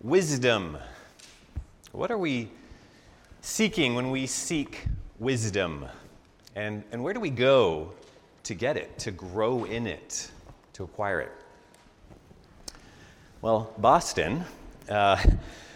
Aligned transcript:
wisdom. 0.00 0.78
What 1.92 2.10
are 2.10 2.18
we 2.18 2.50
seeking 3.40 3.94
when 3.94 4.10
we 4.10 4.26
seek 4.26 4.84
wisdom? 5.18 5.86
And, 6.54 6.84
and 6.92 7.02
where 7.02 7.12
do 7.12 7.20
we 7.20 7.30
go 7.30 7.92
to 8.44 8.54
get 8.54 8.76
it, 8.76 8.96
to 9.00 9.10
grow 9.10 9.64
in 9.64 9.86
it, 9.86 10.30
to 10.74 10.84
acquire 10.84 11.20
it? 11.20 11.32
Well, 13.42 13.72
Boston 13.78 14.44
uh, 14.88 15.16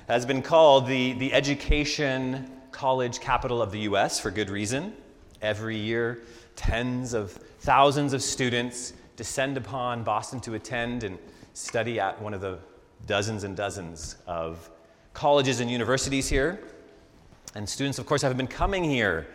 has 0.09 0.25
been 0.25 0.43
called 0.43 0.87
the, 0.87 1.15
the 1.15 1.33
education 1.33 2.51
college 2.71 3.21
capital 3.21 3.61
of 3.61 3.73
the 3.73 3.81
US 3.81 4.21
for 4.21 4.31
good 4.31 4.51
reason. 4.51 4.93
Every 5.41 5.77
year, 5.77 6.23
tens 6.55 7.13
of 7.13 7.33
thousands 7.61 8.13
of 8.13 8.23
students 8.23 8.93
descend 9.17 9.57
upon 9.57 10.05
Boston 10.05 10.41
to 10.41 10.55
attend 10.55 11.03
and 11.03 11.19
study 11.55 11.99
at 11.99 12.21
one 12.23 12.35
of 12.35 12.41
the 12.41 12.59
dozens 13.07 13.45
and 13.45 13.57
dozens 13.57 14.17
of 14.27 14.71
colleges 15.13 15.61
and 15.61 15.71
universities 15.71 16.29
here. 16.29 16.61
And 17.55 17.69
students, 17.69 17.99
of 17.99 18.07
course, 18.07 18.23
have 18.23 18.37
been 18.37 18.47
coming 18.47 18.85
here 18.85 19.27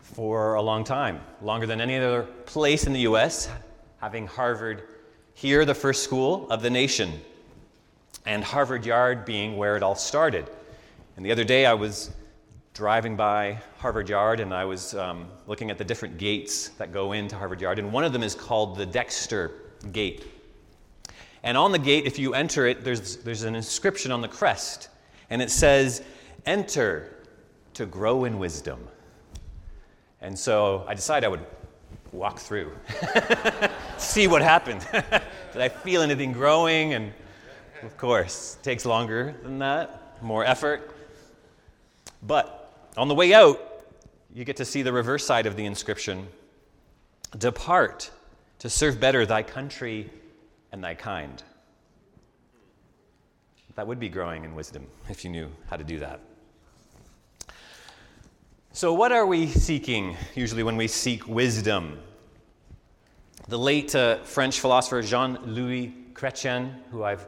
for 0.00 0.54
a 0.54 0.62
long 0.62 0.84
time, 0.84 1.20
longer 1.40 1.66
than 1.66 1.80
any 1.80 1.96
other 1.96 2.22
place 2.46 2.86
in 2.86 2.92
the 2.92 3.00
US, 3.00 3.48
having 4.00 4.26
Harvard 4.26 4.82
here, 5.34 5.64
the 5.64 5.74
first 5.74 6.04
school 6.04 6.48
of 6.50 6.62
the 6.62 6.70
nation, 6.70 7.12
and 8.26 8.42
Harvard 8.42 8.84
Yard 8.84 9.24
being 9.24 9.56
where 9.56 9.76
it 9.76 9.82
all 9.82 9.94
started. 9.94 10.48
And 11.16 11.24
the 11.24 11.32
other 11.32 11.44
day 11.44 11.66
I 11.66 11.74
was 11.74 12.10
driving 12.74 13.14
by 13.16 13.58
Harvard 13.78 14.08
Yard 14.08 14.40
and 14.40 14.52
I 14.52 14.64
was 14.64 14.94
um, 14.94 15.28
looking 15.46 15.70
at 15.70 15.78
the 15.78 15.84
different 15.84 16.18
gates 16.18 16.70
that 16.70 16.92
go 16.92 17.12
into 17.12 17.36
Harvard 17.36 17.60
Yard, 17.60 17.78
and 17.78 17.92
one 17.92 18.04
of 18.04 18.12
them 18.12 18.22
is 18.22 18.34
called 18.34 18.76
the 18.76 18.86
Dexter 18.86 19.52
Gate. 19.92 20.33
And 21.44 21.58
on 21.58 21.72
the 21.72 21.78
gate, 21.78 22.06
if 22.06 22.18
you 22.18 22.32
enter 22.32 22.66
it, 22.66 22.84
there's, 22.84 23.18
there's 23.18 23.42
an 23.42 23.54
inscription 23.54 24.10
on 24.10 24.22
the 24.22 24.28
crest, 24.28 24.88
and 25.28 25.42
it 25.42 25.50
says, 25.50 26.02
Enter 26.46 27.14
to 27.74 27.84
grow 27.84 28.24
in 28.24 28.38
wisdom. 28.38 28.88
And 30.22 30.38
so 30.38 30.86
I 30.88 30.94
decided 30.94 31.26
I 31.26 31.28
would 31.28 31.44
walk 32.12 32.38
through, 32.38 32.72
see 33.98 34.26
what 34.26 34.40
happened. 34.40 34.86
Did 34.92 35.60
I 35.60 35.68
feel 35.68 36.00
anything 36.00 36.32
growing? 36.32 36.94
And 36.94 37.12
of 37.82 37.94
course, 37.98 38.56
it 38.58 38.64
takes 38.64 38.86
longer 38.86 39.34
than 39.42 39.58
that, 39.58 40.22
more 40.22 40.46
effort. 40.46 40.96
But 42.22 42.88
on 42.96 43.06
the 43.06 43.14
way 43.14 43.34
out, 43.34 43.60
you 44.32 44.46
get 44.46 44.56
to 44.56 44.64
see 44.64 44.80
the 44.80 44.92
reverse 44.92 45.26
side 45.26 45.44
of 45.44 45.56
the 45.56 45.66
inscription 45.66 46.26
Depart 47.36 48.10
to 48.60 48.70
serve 48.70 48.98
better 48.98 49.26
thy 49.26 49.42
country 49.42 50.08
and 50.74 50.82
thy 50.82 50.92
kind. 50.92 51.40
That 53.76 53.86
would 53.86 54.00
be 54.00 54.08
growing 54.08 54.44
in 54.44 54.56
wisdom 54.56 54.88
if 55.08 55.22
you 55.22 55.30
knew 55.30 55.48
how 55.70 55.76
to 55.76 55.84
do 55.84 56.00
that. 56.00 56.18
So, 58.72 58.92
what 58.92 59.12
are 59.12 59.24
we 59.24 59.46
seeking 59.46 60.16
usually 60.34 60.64
when 60.64 60.76
we 60.76 60.88
seek 60.88 61.28
wisdom? 61.28 62.00
The 63.46 63.56
late 63.56 63.94
uh, 63.94 64.16
French 64.24 64.58
philosopher 64.58 65.00
Jean 65.00 65.38
Louis 65.44 65.94
Chrétien, 66.12 66.74
who 66.90 67.04
I've 67.04 67.24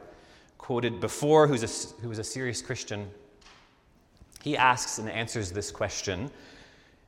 quoted 0.57 0.99
before, 0.99 1.47
who's 1.47 1.63
a, 1.63 2.01
who 2.01 2.09
was 2.09 2.19
a 2.19 2.25
serious 2.25 2.61
Christian, 2.61 3.09
he 4.43 4.57
asks 4.57 4.99
and 4.99 5.09
answers 5.09 5.53
this 5.53 5.71
question 5.71 6.29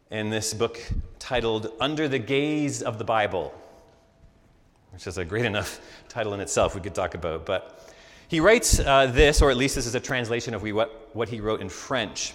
in 0.09 0.29
this 0.29 0.53
book 0.53 0.79
titled 1.19 1.73
Under 1.81 2.07
the 2.07 2.19
Gaze 2.19 2.81
of 2.81 2.97
the 2.97 3.03
Bible 3.03 3.53
which 4.91 5.07
is 5.07 5.17
a 5.17 5.25
great 5.25 5.45
enough 5.45 5.79
title 6.09 6.33
in 6.33 6.39
itself 6.39 6.75
we 6.75 6.81
could 6.81 6.95
talk 6.95 7.15
about. 7.15 7.45
But 7.45 7.93
he 8.27 8.39
writes 8.39 8.79
uh, 8.79 9.07
this, 9.07 9.41
or 9.41 9.51
at 9.51 9.57
least 9.57 9.75
this 9.75 9.85
is 9.85 9.95
a 9.95 9.99
translation 9.99 10.53
of 10.53 10.63
what, 10.63 11.09
what 11.13 11.29
he 11.29 11.41
wrote 11.41 11.61
in 11.61 11.69
French. 11.69 12.33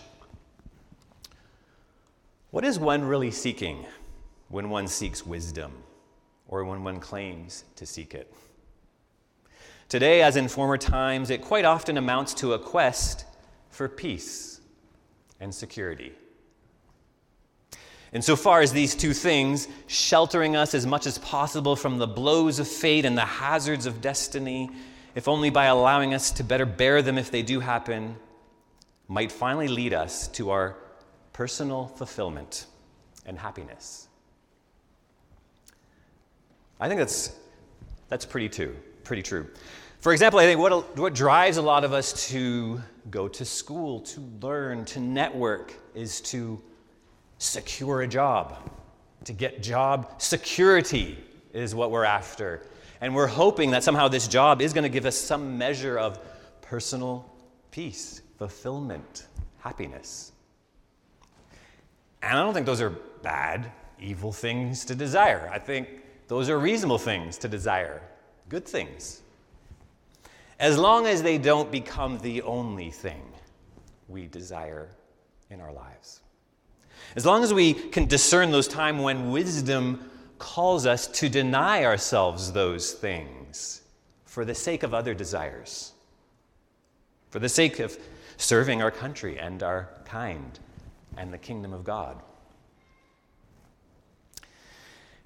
What 2.51 2.65
is 2.65 2.79
one 2.79 3.05
really 3.05 3.31
seeking 3.31 3.87
when 4.49 4.71
one 4.71 4.87
seeks 4.87 5.27
wisdom 5.27 5.73
or 6.49 6.65
when 6.65 6.85
one 6.85 7.01
claims 7.01 7.65
to 7.77 7.87
seek 7.87 8.15
it? 8.15 8.33
Today, 9.89 10.23
as 10.23 10.37
in 10.37 10.49
former 10.49 10.79
times, 10.79 11.31
it 11.31 11.43
quite 11.43 11.65
often 11.65 11.97
amounts 11.97 12.35
to 12.35 12.55
a 12.55 12.59
quest 12.59 13.27
for 13.71 13.89
peace 13.89 14.61
and 15.41 15.55
security. 15.55 16.13
Insofar 18.15 18.61
as 18.61 18.73
these 18.73 18.95
two 18.95 19.13
things, 19.13 19.67
sheltering 19.89 20.55
us 20.55 20.73
as 20.73 20.87
much 20.87 21.05
as 21.05 21.19
possible 21.19 21.75
from 21.75 21.99
the 21.99 22.07
blows 22.07 22.61
of 22.61 22.69
fate 22.69 23.05
and 23.05 23.19
the 23.19 23.23
hazards 23.23 23.87
of 23.87 24.01
destiny, 24.01 24.71
if 25.17 25.27
only 25.27 25.51
by 25.51 25.65
allowing 25.65 26.15
us 26.15 26.31
to 26.31 26.45
better 26.45 26.65
bear 26.65 27.03
them 27.03 27.19
if 27.19 27.33
they 27.33 27.43
do 27.43 27.59
happen, 27.59 28.15
might 29.09 29.33
finally 29.33 29.67
lead 29.67 29.93
us 29.93 30.29
to 30.29 30.51
our 30.51 30.77
personal 31.33 31.89
fulfillment 31.89 32.67
and 33.27 33.37
happiness. 33.37 34.07
I 36.79 36.89
think 36.89 37.01
that's, 37.01 37.37
that's 38.09 38.25
pretty, 38.25 38.49
too, 38.49 38.77
pretty 39.03 39.23
true. 39.23 39.49
For 39.99 40.13
example, 40.13 40.39
I 40.39 40.45
think 40.45 40.61
what, 40.61 40.97
what 40.97 41.15
drives 41.15 41.57
a 41.57 41.63
lot 41.63 41.83
of 41.83 41.93
us 41.93 42.29
to 42.29 42.81
go 43.11 43.27
to 43.27 43.45
school, 43.45 44.01
to 44.01 44.21
learn, 44.41 44.85
to 44.87 45.01
network, 45.01 45.75
is 45.95 46.21
to 46.23 46.63
secure 47.39 48.03
a 48.03 48.07
job. 48.07 48.71
To 49.25 49.33
get 49.33 49.63
job 49.63 50.21
security 50.21 51.19
is 51.53 51.75
what 51.75 51.91
we're 51.91 52.05
after. 52.05 52.67
And 53.01 53.15
we're 53.15 53.27
hoping 53.27 53.71
that 53.71 53.83
somehow 53.83 54.09
this 54.09 54.29
job 54.29 54.61
is 54.63 54.73
going 54.73 54.85
to 54.85 54.89
give 54.89 55.07
us 55.07 55.17
some 55.17 55.59
measure 55.59 55.99
of 55.99 56.19
personal 56.61 57.31
peace, 57.71 58.23
fulfillment, 58.39 59.27
happiness. 59.59 60.33
And 62.23 62.39
I 62.39 62.43
don't 62.43 62.55
think 62.55 62.67
those 62.67 62.81
are 62.81 62.91
bad, 63.23 63.71
evil 64.01 64.33
things 64.33 64.85
to 64.87 64.95
desire. 64.95 65.51
I 65.53 65.59
think 65.59 65.89
those 66.29 66.49
are 66.49 66.59
reasonable 66.59 66.99
things 66.99 67.37
to 67.39 67.49
desire, 67.49 68.01
good 68.49 68.67
things. 68.67 69.23
As 70.59 70.79
long 70.79 71.07
as 71.07 71.23
they 71.23 71.37
don't 71.37 71.71
become 71.71 72.19
the 72.19 72.43
only 72.43 72.91
thing 72.91 73.23
we 74.09 74.27
desire 74.27 74.89
in 75.51 75.61
our 75.61 75.73
lives. 75.73 76.21
As 77.17 77.25
long 77.25 77.45
as 77.45 77.55
we 77.55 77.75
can 77.75 78.07
discern 78.07 78.51
those 78.51 78.67
times 78.67 79.01
when 79.01 79.31
wisdom 79.31 80.11
calls 80.39 80.85
us 80.85 81.07
to 81.07 81.29
deny 81.29 81.85
ourselves 81.85 82.53
those 82.53 82.93
things 82.93 83.83
for 84.25 84.45
the 84.45 84.55
sake 84.55 84.83
of 84.83 84.93
other 84.93 85.15
desires, 85.15 85.93
for 87.31 87.39
the 87.39 87.49
sake 87.49 87.79
of 87.79 87.97
serving 88.37 88.83
our 88.83 88.91
country 88.91 89.39
and 89.39 89.63
our 89.63 89.89
kind 90.05 90.59
and 91.17 91.33
the 91.33 91.39
kingdom 91.39 91.73
of 91.73 91.85
God. 91.85 92.21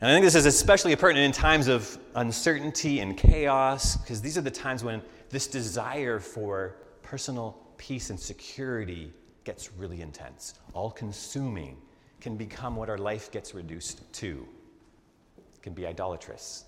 And 0.01 0.11
I 0.11 0.15
think 0.15 0.25
this 0.25 0.35
is 0.35 0.47
especially 0.47 0.95
pertinent 0.95 1.25
in 1.25 1.33
times 1.33 1.69
of 1.69 1.99
uncertainty 2.15 3.01
and 3.01 3.17
chaos, 3.17 3.97
because 3.97 4.21
these 4.21 4.37
are 4.37 4.43
the 4.43 4.51
times 4.51 4.85
when 4.85 5.03
this 5.31 5.47
desire 5.47 6.21
for 6.21 6.77
personal 7.03 7.57
peace 7.79 8.11
and 8.11 8.21
security 8.21 9.13
gets 9.45 9.73
really 9.73 10.01
intense. 10.01 10.55
All 10.75 10.91
consuming 10.91 11.77
can 12.21 12.37
become 12.37 12.77
what 12.77 12.89
our 12.89 12.99
life 12.99 13.31
gets 13.31 13.55
reduced 13.55 14.13
to, 14.15 14.47
it 15.37 15.63
can 15.63 15.73
be 15.73 15.87
idolatrous. 15.87 16.65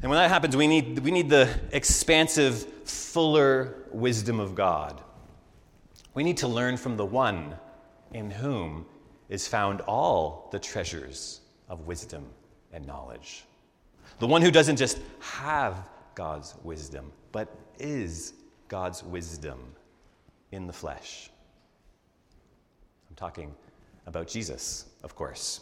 And 0.00 0.10
when 0.10 0.18
that 0.18 0.28
happens, 0.28 0.56
we 0.56 0.68
need, 0.68 1.00
we 1.00 1.10
need 1.10 1.28
the 1.28 1.48
expansive, 1.72 2.62
fuller 2.84 3.74
wisdom 3.90 4.38
of 4.38 4.54
God. 4.54 5.00
We 6.14 6.22
need 6.22 6.36
to 6.38 6.48
learn 6.48 6.76
from 6.76 6.96
the 6.96 7.04
one 7.04 7.56
in 8.12 8.30
whom 8.30 8.86
is 9.28 9.48
found 9.48 9.80
all 9.82 10.48
the 10.52 10.58
treasures 10.58 11.40
of 11.68 11.86
wisdom 11.86 12.26
and 12.72 12.86
knowledge. 12.86 13.44
The 14.20 14.26
one 14.26 14.40
who 14.40 14.50
doesn't 14.50 14.76
just 14.76 15.00
have 15.20 15.88
God's 16.14 16.54
wisdom, 16.62 17.12
but 17.32 17.54
is 17.78 18.34
God's 18.68 19.02
wisdom 19.02 19.58
in 20.52 20.66
the 20.66 20.72
flesh. 20.72 21.30
I'm 23.08 23.16
talking 23.16 23.54
about 24.06 24.26
Jesus, 24.26 24.86
of 25.02 25.14
course. 25.14 25.60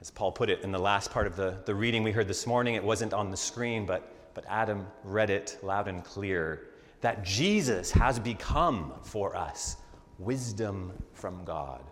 As 0.00 0.10
Paul 0.10 0.32
put 0.32 0.50
it 0.50 0.62
in 0.62 0.72
the 0.72 0.78
last 0.78 1.10
part 1.10 1.26
of 1.26 1.36
the, 1.36 1.56
the 1.64 1.74
reading 1.74 2.02
we 2.02 2.12
heard 2.12 2.28
this 2.28 2.46
morning, 2.46 2.74
it 2.74 2.84
wasn't 2.84 3.14
on 3.14 3.30
the 3.30 3.36
screen, 3.36 3.86
but, 3.86 4.34
but 4.34 4.44
Adam 4.48 4.86
read 5.04 5.30
it 5.30 5.58
loud 5.62 5.88
and 5.88 6.04
clear 6.04 6.68
that 7.00 7.24
Jesus 7.24 7.90
has 7.90 8.18
become 8.18 8.92
for 9.02 9.36
us 9.36 9.76
wisdom 10.18 10.92
from 11.12 11.44
God. 11.44 11.82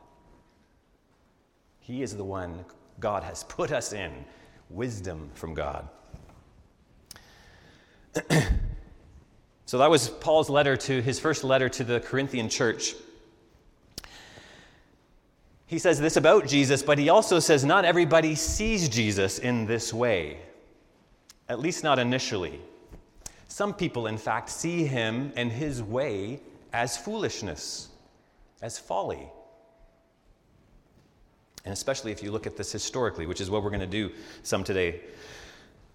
He 1.80 2.02
is 2.02 2.16
the 2.16 2.24
one 2.24 2.64
God 3.00 3.22
has 3.22 3.44
put 3.44 3.70
us 3.70 3.92
in, 3.92 4.12
wisdom 4.70 5.30
from 5.34 5.54
God. 5.54 5.88
So 9.66 9.78
that 9.78 9.90
was 9.90 10.08
Paul's 10.08 10.50
letter 10.50 10.76
to 10.76 11.00
his 11.00 11.18
first 11.18 11.42
letter 11.42 11.68
to 11.70 11.84
the 11.84 12.00
Corinthian 12.00 12.48
church. 12.48 12.94
He 15.66 15.78
says 15.78 15.98
this 15.98 16.16
about 16.16 16.46
Jesus, 16.46 16.82
but 16.82 16.98
he 16.98 17.08
also 17.08 17.38
says 17.38 17.64
not 17.64 17.84
everybody 17.84 18.34
sees 18.34 18.88
Jesus 18.88 19.38
in 19.38 19.66
this 19.66 19.92
way, 19.92 20.38
at 21.48 21.58
least 21.58 21.82
not 21.82 21.98
initially. 21.98 22.60
Some 23.48 23.72
people, 23.72 24.06
in 24.06 24.18
fact, 24.18 24.50
see 24.50 24.84
him 24.84 25.32
and 25.36 25.50
his 25.50 25.82
way 25.82 26.40
as 26.72 26.96
foolishness, 26.96 27.88
as 28.60 28.78
folly. 28.78 29.28
And 31.64 31.72
especially 31.72 32.12
if 32.12 32.22
you 32.22 32.30
look 32.30 32.46
at 32.46 32.56
this 32.56 32.70
historically, 32.70 33.26
which 33.26 33.40
is 33.40 33.48
what 33.48 33.62
we're 33.62 33.70
going 33.70 33.80
to 33.80 33.86
do 33.86 34.12
some 34.42 34.64
today. 34.64 35.00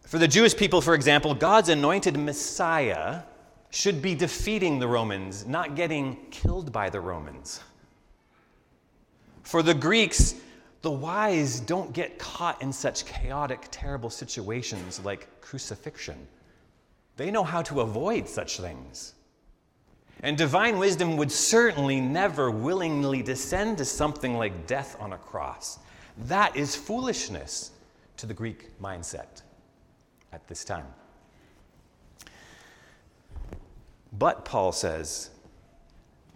For 0.02 0.18
the 0.18 0.28
Jewish 0.28 0.56
people, 0.58 0.82
for 0.82 0.96
example, 0.96 1.36
God's 1.36 1.70
anointed 1.70 2.18
Messiah 2.18 3.22
should 3.72 4.02
be 4.02 4.16
defeating 4.16 4.80
the 4.80 4.88
Romans, 4.88 5.46
not 5.46 5.76
getting 5.76 6.18
killed 6.32 6.72
by 6.72 6.90
the 6.90 7.00
Romans. 7.00 7.62
For 9.44 9.62
the 9.62 9.74
Greeks, 9.74 10.36
the 10.82 10.92
wise 10.92 11.60
don't 11.60 11.94
get 11.94 12.18
caught 12.18 12.62
in 12.62 12.72
such 12.72 13.06
chaotic, 13.06 13.68
terrible 13.72 14.10
situations 14.10 15.00
like 15.04 15.42
crucifixion. 15.42 16.28
They 17.18 17.32
know 17.32 17.44
how 17.44 17.62
to 17.64 17.82
avoid 17.82 18.28
such 18.28 18.60
things. 18.60 19.14
And 20.22 20.38
divine 20.38 20.78
wisdom 20.78 21.18
would 21.18 21.32
certainly 21.32 22.00
never 22.02 22.52
willingly 22.52 23.22
descend 23.22 23.78
to 23.78 23.86
something 23.86 24.38
like 24.38 24.68
death 24.68 24.98
on 25.00 25.14
a 25.14 25.18
cross. 25.18 25.80
That 26.26 26.56
is 26.56 26.76
foolishness 26.76 27.72
to 28.18 28.26
the 28.26 28.34
Greek 28.34 28.78
mindset 28.82 29.42
at 30.34 30.46
this 30.48 30.66
time. 30.66 30.86
But, 34.12 34.46
Paul 34.46 34.72
says, 34.72 35.30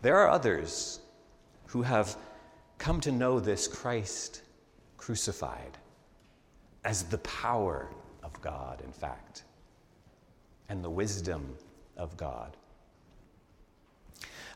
there 0.02 0.18
are 0.18 0.30
others 0.30 1.00
who 1.68 1.81
have 1.81 2.16
come 2.78 3.00
to 3.02 3.12
know 3.12 3.40
this 3.40 3.68
Christ 3.68 4.42
crucified 4.98 5.78
as 6.84 7.04
the 7.04 7.18
power 7.20 7.90
of 8.22 8.40
God, 8.42 8.81
in 8.81 8.92
fact, 8.92 9.44
and 10.70 10.84
the 10.84 10.90
wisdom 10.90 11.56
of 11.98 12.16
God. 12.18 12.56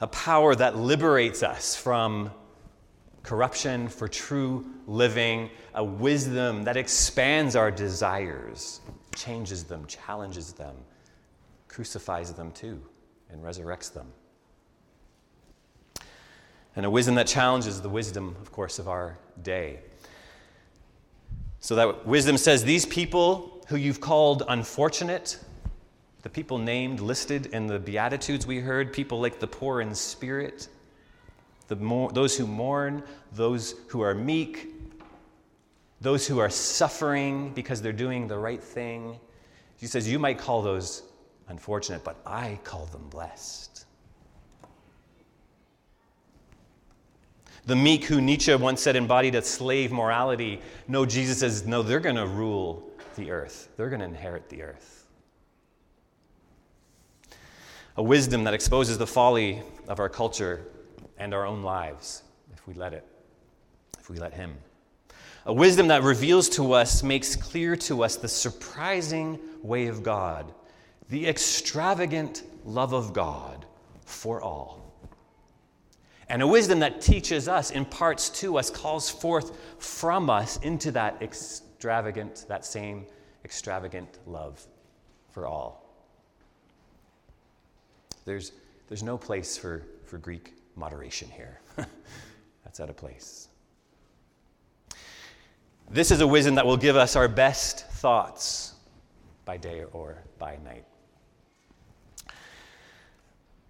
A 0.01 0.07
power 0.07 0.53
that 0.53 0.77
liberates 0.77 1.41
us 1.41 1.75
from 1.75 2.29
corruption 3.23 3.87
for 3.87 4.07
true 4.07 4.65
living, 4.85 5.49
a 5.73 5.83
wisdom 5.83 6.63
that 6.65 6.77
expands 6.77 7.55
our 7.55 7.71
desires, 7.71 8.81
changes 9.15 9.63
them, 9.63 9.85
challenges 9.87 10.53
them, 10.53 10.75
crucifies 11.67 12.33
them 12.33 12.51
too 12.51 12.81
and 13.31 13.43
resurrects 13.43 13.93
them. 13.93 14.07
And 16.75 16.85
a 16.85 16.89
wisdom 16.89 17.15
that 17.15 17.27
challenges 17.27 17.81
the 17.81 17.89
wisdom, 17.89 18.35
of 18.41 18.51
course, 18.51 18.77
of 18.77 18.87
our 18.87 19.17
day. 19.41 19.79
So 21.59 21.75
that 21.75 22.05
wisdom 22.05 22.37
says, 22.37 22.63
These 22.63 22.85
people 22.85 23.65
who 23.67 23.77
you've 23.77 23.99
called 23.99 24.43
unfortunate, 24.47 25.39
the 26.21 26.29
people 26.29 26.57
named, 26.57 26.99
listed 26.99 27.47
in 27.47 27.67
the 27.67 27.79
Beatitudes 27.79 28.45
we 28.45 28.59
heard, 28.59 28.93
people 28.93 29.19
like 29.19 29.39
the 29.39 29.47
poor 29.47 29.81
in 29.81 29.93
spirit, 29.95 30.67
more, 31.75 32.11
those 32.11 32.37
who 32.37 32.47
mourn, 32.47 33.03
those 33.33 33.75
who 33.87 34.01
are 34.01 34.13
meek, 34.13 34.67
those 35.99 36.27
who 36.27 36.39
are 36.39 36.49
suffering 36.49 37.51
because 37.53 37.81
they're 37.81 37.91
doing 37.91 38.27
the 38.27 38.37
right 38.37 38.63
thing. 38.63 39.19
He 39.77 39.87
says, 39.87 40.07
You 40.07 40.19
might 40.19 40.37
call 40.37 40.61
those 40.61 41.03
unfortunate, 41.49 42.03
but 42.03 42.17
I 42.25 42.59
call 42.63 42.85
them 42.85 43.07
blessed. 43.09 43.85
The 47.65 47.75
meek, 47.75 48.05
who 48.05 48.21
Nietzsche 48.21 48.55
once 48.55 48.81
said 48.81 48.95
embodied 48.95 49.35
a 49.35 49.41
slave 49.41 49.91
morality, 49.91 50.61
no, 50.87 51.05
Jesus 51.05 51.39
says, 51.39 51.67
no, 51.67 51.83
they're 51.83 51.99
going 51.99 52.15
to 52.15 52.25
rule 52.25 52.89
the 53.17 53.29
earth. 53.29 53.67
They're 53.75 53.89
going 53.89 53.99
to 53.99 54.05
inherit 54.05 54.47
the 54.47 54.63
earth. 54.63 55.05
A 57.97 58.03
wisdom 58.03 58.45
that 58.45 58.53
exposes 58.53 58.97
the 58.97 59.07
folly 59.07 59.63
of 59.87 59.99
our 59.99 60.07
culture 60.07 60.65
and 61.17 61.33
our 61.33 61.45
own 61.45 61.63
lives, 61.63 62.23
if 62.53 62.65
we 62.67 62.73
let 62.73 62.93
it, 62.93 63.05
if 63.99 64.09
we 64.09 64.17
let 64.17 64.33
Him. 64.33 64.55
A 65.45 65.53
wisdom 65.53 65.87
that 65.87 66.03
reveals 66.03 66.47
to 66.49 66.73
us, 66.73 67.03
makes 67.03 67.35
clear 67.35 67.75
to 67.77 68.03
us 68.03 68.15
the 68.15 68.27
surprising 68.27 69.39
way 69.61 69.87
of 69.87 70.03
God 70.03 70.53
the 71.09 71.27
extravagant 71.27 72.43
love 72.65 72.93
of 72.93 73.13
God 73.13 73.65
for 74.05 74.41
all. 74.41 74.87
And 76.29 76.41
a 76.41 76.47
wisdom 76.47 76.79
that 76.79 76.99
teaches 76.99 77.47
us, 77.47 77.71
imparts 77.71 78.29
to 78.41 78.57
us, 78.57 78.69
calls 78.69 79.09
forth 79.09 79.57
from 79.79 80.29
us 80.29 80.57
into 80.57 80.91
that 80.91 81.21
extravagant, 81.21 82.45
that 82.49 82.65
same 82.65 83.05
extravagant 83.45 84.19
love 84.25 84.65
for 85.31 85.47
all. 85.47 85.85
There's, 88.25 88.51
there's 88.89 89.03
no 89.03 89.17
place 89.17 89.57
for, 89.57 89.85
for 90.05 90.17
Greek 90.17 90.53
moderation 90.75 91.29
here. 91.29 91.61
That's 92.65 92.81
out 92.81 92.89
of 92.89 92.97
place. 92.97 93.47
This 95.89 96.11
is 96.11 96.19
a 96.19 96.27
wisdom 96.27 96.55
that 96.55 96.65
will 96.65 96.75
give 96.75 96.97
us 96.97 97.15
our 97.15 97.29
best 97.29 97.87
thoughts 97.87 98.73
by 99.45 99.55
day 99.55 99.85
or 99.93 100.17
by 100.37 100.57
night. 100.65 100.83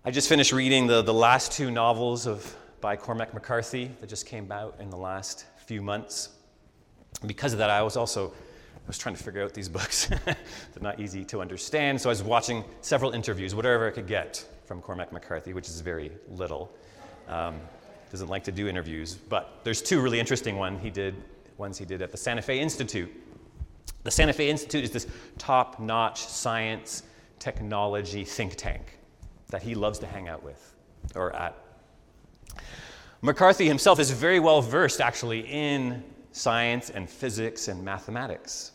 I 0.05 0.11
just 0.11 0.29
finished 0.29 0.53
reading 0.53 0.87
the, 0.87 1.01
the 1.01 1.13
last 1.13 1.51
two 1.51 1.69
novels 1.69 2.27
of, 2.27 2.55
by 2.79 2.95
Cormac 2.95 3.33
McCarthy 3.33 3.91
that 3.99 4.07
just 4.07 4.25
came 4.25 4.51
out 4.51 4.75
in 4.79 4.89
the 4.89 4.97
last 4.97 5.45
few 5.65 5.81
months. 5.81 6.29
Because 7.25 7.51
of 7.51 7.59
that, 7.59 7.69
I 7.69 7.81
was 7.81 7.97
also 7.97 8.29
I 8.29 8.87
was 8.87 8.97
trying 8.97 9.15
to 9.15 9.23
figure 9.23 9.43
out 9.43 9.53
these 9.53 9.67
books. 9.77 10.07
They're 10.07 10.35
not 10.79 10.99
easy 10.99 11.25
to 11.25 11.41
understand, 11.41 11.99
so 11.99 12.09
I 12.09 12.11
was 12.11 12.23
watching 12.23 12.63
several 12.81 13.11
interviews, 13.11 13.53
whatever 13.53 13.87
I 13.87 13.91
could 13.91 14.07
get 14.07 14.45
from 14.65 14.81
Cormac 14.81 15.11
McCarthy, 15.11 15.51
which 15.51 15.67
is 15.67 15.81
very 15.81 16.11
little. 16.29 16.71
Um, 17.27 17.59
doesn't 18.09 18.29
like 18.29 18.45
to 18.45 18.51
do 18.53 18.69
interviews, 18.69 19.15
but 19.15 19.59
there's 19.65 19.81
two 19.81 19.99
really 19.99 20.19
interesting 20.19 20.55
one 20.55 20.79
he 20.79 20.89
did, 20.89 21.15
ones 21.57 21.77
he 21.77 21.83
did 21.83 22.01
at 22.01 22.11
the 22.11 22.17
Santa 22.17 22.41
Fe 22.41 22.59
Institute. 22.59 23.11
The 24.03 24.11
Santa 24.11 24.31
Fe 24.31 24.49
Institute 24.49 24.85
is 24.85 24.91
this 24.91 25.07
top-notch 25.37 26.21
science 26.21 27.03
technology 27.39 28.23
think 28.23 28.55
tank 28.55 28.96
that 29.49 29.61
he 29.61 29.75
loves 29.75 29.99
to 29.99 30.07
hang 30.07 30.27
out 30.27 30.43
with 30.43 30.75
or 31.15 31.35
at. 31.35 31.55
McCarthy 33.21 33.67
himself 33.67 33.99
is 33.99 34.11
very 34.11 34.39
well 34.39 34.61
versed, 34.61 35.01
actually, 35.01 35.41
in 35.41 36.03
science 36.31 36.89
and 36.89 37.09
physics 37.09 37.67
and 37.67 37.83
mathematics. 37.83 38.73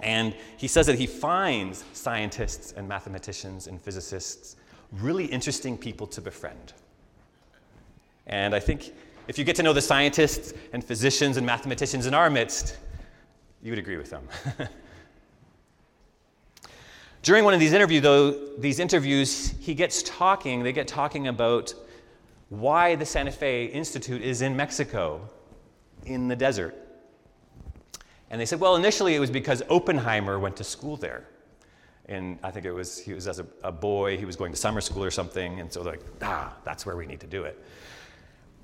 And 0.00 0.34
he 0.56 0.68
says 0.68 0.86
that 0.86 0.98
he 0.98 1.06
finds 1.06 1.84
scientists 1.92 2.72
and 2.72 2.86
mathematicians 2.86 3.66
and 3.66 3.80
physicists 3.80 4.56
really 4.92 5.24
interesting 5.26 5.76
people 5.76 6.06
to 6.06 6.20
befriend. 6.20 6.72
And 8.26 8.54
I 8.54 8.60
think 8.60 8.92
if 9.26 9.38
you 9.38 9.44
get 9.44 9.56
to 9.56 9.62
know 9.62 9.72
the 9.72 9.82
scientists 9.82 10.54
and 10.72 10.84
physicians 10.84 11.36
and 11.36 11.46
mathematicians 11.46 12.06
in 12.06 12.14
our 12.14 12.30
midst, 12.30 12.76
you 13.62 13.72
would 13.72 13.78
agree 13.78 13.96
with 13.96 14.10
them. 14.10 14.28
During 17.22 17.44
one 17.44 17.54
of 17.54 17.60
these 17.60 17.72
interviews, 17.72 18.02
though, 18.02 18.30
these 18.58 18.78
interviews, 18.78 19.54
he 19.60 19.74
gets 19.74 20.02
talking, 20.02 20.62
they 20.62 20.72
get 20.72 20.86
talking 20.86 21.28
about 21.28 21.74
why 22.48 22.94
the 22.94 23.04
Santa 23.04 23.32
Fe 23.32 23.66
Institute 23.66 24.22
is 24.22 24.40
in 24.40 24.56
Mexico, 24.56 25.28
in 26.04 26.28
the 26.28 26.36
desert. 26.36 26.74
And 28.30 28.40
they 28.40 28.46
said, 28.46 28.60
well, 28.60 28.76
initially 28.76 29.14
it 29.14 29.18
was 29.18 29.30
because 29.30 29.62
Oppenheimer 29.68 30.38
went 30.38 30.56
to 30.56 30.64
school 30.64 30.96
there. 30.96 31.26
And 32.06 32.38
I 32.42 32.50
think 32.50 32.64
it 32.64 32.72
was, 32.72 32.98
he 32.98 33.12
was 33.12 33.28
as 33.28 33.38
a, 33.38 33.46
a 33.62 33.72
boy, 33.72 34.16
he 34.16 34.24
was 34.24 34.36
going 34.36 34.52
to 34.52 34.56
summer 34.56 34.80
school 34.80 35.04
or 35.04 35.10
something, 35.10 35.60
and 35.60 35.70
so 35.70 35.82
they're 35.82 35.94
like, 35.94 36.04
ah, 36.22 36.56
that's 36.64 36.86
where 36.86 36.96
we 36.96 37.04
need 37.04 37.20
to 37.20 37.26
do 37.26 37.44
it. 37.44 37.62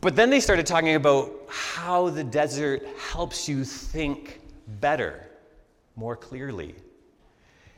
But 0.01 0.17
then 0.17 0.31
they 0.31 0.41
started 0.41 0.67
talking 0.67 0.95
about 0.95 1.31
how 1.49 2.09
the 2.09 2.25
desert 2.25 2.87
helps 2.99 3.49
you 3.49 3.65
think 3.65 4.41
better, 4.81 5.29
more 5.97 6.17
clearly, 6.17 6.75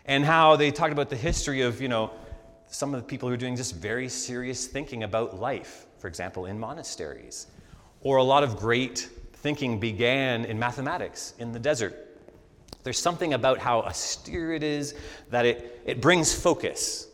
and 0.07 0.25
how 0.25 0.57
they 0.57 0.71
talked 0.71 0.93
about 0.93 1.11
the 1.11 1.17
history 1.17 1.63
of, 1.63 1.81
you 1.81 1.89
know, 1.89 2.13
some 2.69 2.95
of 2.95 3.01
the 3.01 3.07
people 3.07 3.29
who 3.29 3.35
are 3.35 3.39
doing 3.39 3.57
just 3.57 3.75
very 3.75 4.09
serious 4.09 4.67
thinking 4.67 5.03
about 5.03 5.39
life, 5.39 5.87
for 5.99 6.09
example, 6.09 6.47
in 6.47 6.59
monasteries. 6.59 7.49
Or 8.01 8.17
a 8.19 8.23
lot 8.23 8.43
of 8.43 8.57
great 8.57 9.09
thinking 9.35 9.79
began 9.79 10.45
in 10.45 10.59
mathematics 10.59 11.35
in 11.39 11.53
the 11.53 11.59
desert. 11.59 11.95
There's 12.85 12.99
something 12.99 13.35
about 13.35 13.59
how 13.59 13.81
austere 13.81 14.55
it 14.55 14.63
is 14.63 14.95
that 15.31 15.45
it, 15.45 15.83
it 15.85 16.01
brings 16.01 16.33
focus. 16.33 17.09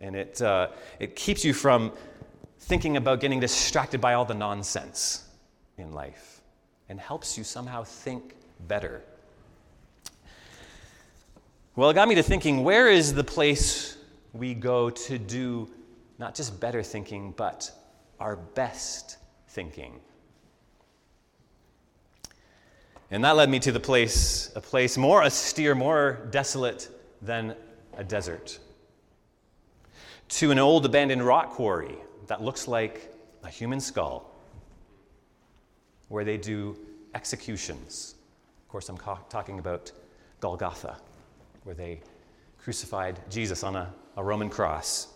And 0.00 0.14
it, 0.14 0.40
uh, 0.40 0.68
it 0.98 1.16
keeps 1.16 1.44
you 1.44 1.54
from 1.54 1.92
thinking 2.58 2.96
about 2.96 3.20
getting 3.20 3.40
distracted 3.40 4.00
by 4.00 4.14
all 4.14 4.24
the 4.24 4.34
nonsense 4.34 5.26
in 5.78 5.92
life 5.92 6.42
and 6.90 7.00
helps 7.00 7.38
you 7.38 7.44
somehow 7.44 7.84
think 7.84 8.34
better 8.66 9.02
well, 11.76 11.90
it 11.90 11.94
got 11.94 12.08
me 12.08 12.14
to 12.16 12.22
thinking 12.22 12.64
where 12.64 12.88
is 12.88 13.14
the 13.14 13.24
place 13.24 13.96
we 14.32 14.54
go 14.54 14.90
to 14.90 15.18
do 15.18 15.70
not 16.18 16.34
just 16.34 16.60
better 16.60 16.82
thinking, 16.82 17.32
but 17.36 17.70
our 18.18 18.36
best 18.36 19.16
thinking? 19.48 20.00
And 23.10 23.24
that 23.24 23.36
led 23.36 23.50
me 23.50 23.58
to 23.60 23.72
the 23.72 23.80
place, 23.80 24.52
a 24.54 24.60
place 24.60 24.96
more 24.96 25.24
austere, 25.24 25.74
more 25.74 26.28
desolate 26.30 26.88
than 27.22 27.56
a 27.96 28.04
desert, 28.04 28.58
to 30.28 30.50
an 30.50 30.58
old 30.58 30.86
abandoned 30.86 31.26
rock 31.26 31.50
quarry 31.50 31.96
that 32.28 32.42
looks 32.42 32.68
like 32.68 33.12
a 33.42 33.48
human 33.48 33.80
skull, 33.80 34.30
where 36.08 36.24
they 36.24 36.36
do 36.36 36.76
executions. 37.14 38.14
Of 38.62 38.68
course, 38.68 38.88
I'm 38.88 38.98
talking 39.28 39.58
about 39.58 39.90
Golgotha, 40.38 40.96
where 41.64 41.74
they 41.74 42.00
crucified 42.58 43.18
Jesus 43.30 43.62
on 43.62 43.76
a, 43.76 43.92
a 44.16 44.24
Roman 44.24 44.50
cross. 44.50 45.08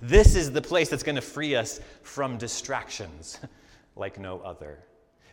This 0.00 0.34
is 0.34 0.52
the 0.52 0.62
place 0.62 0.88
that's 0.88 1.02
going 1.02 1.16
to 1.16 1.22
free 1.22 1.54
us 1.54 1.80
from 2.02 2.36
distractions 2.38 3.38
like 3.96 4.18
no 4.18 4.40
other. 4.40 4.78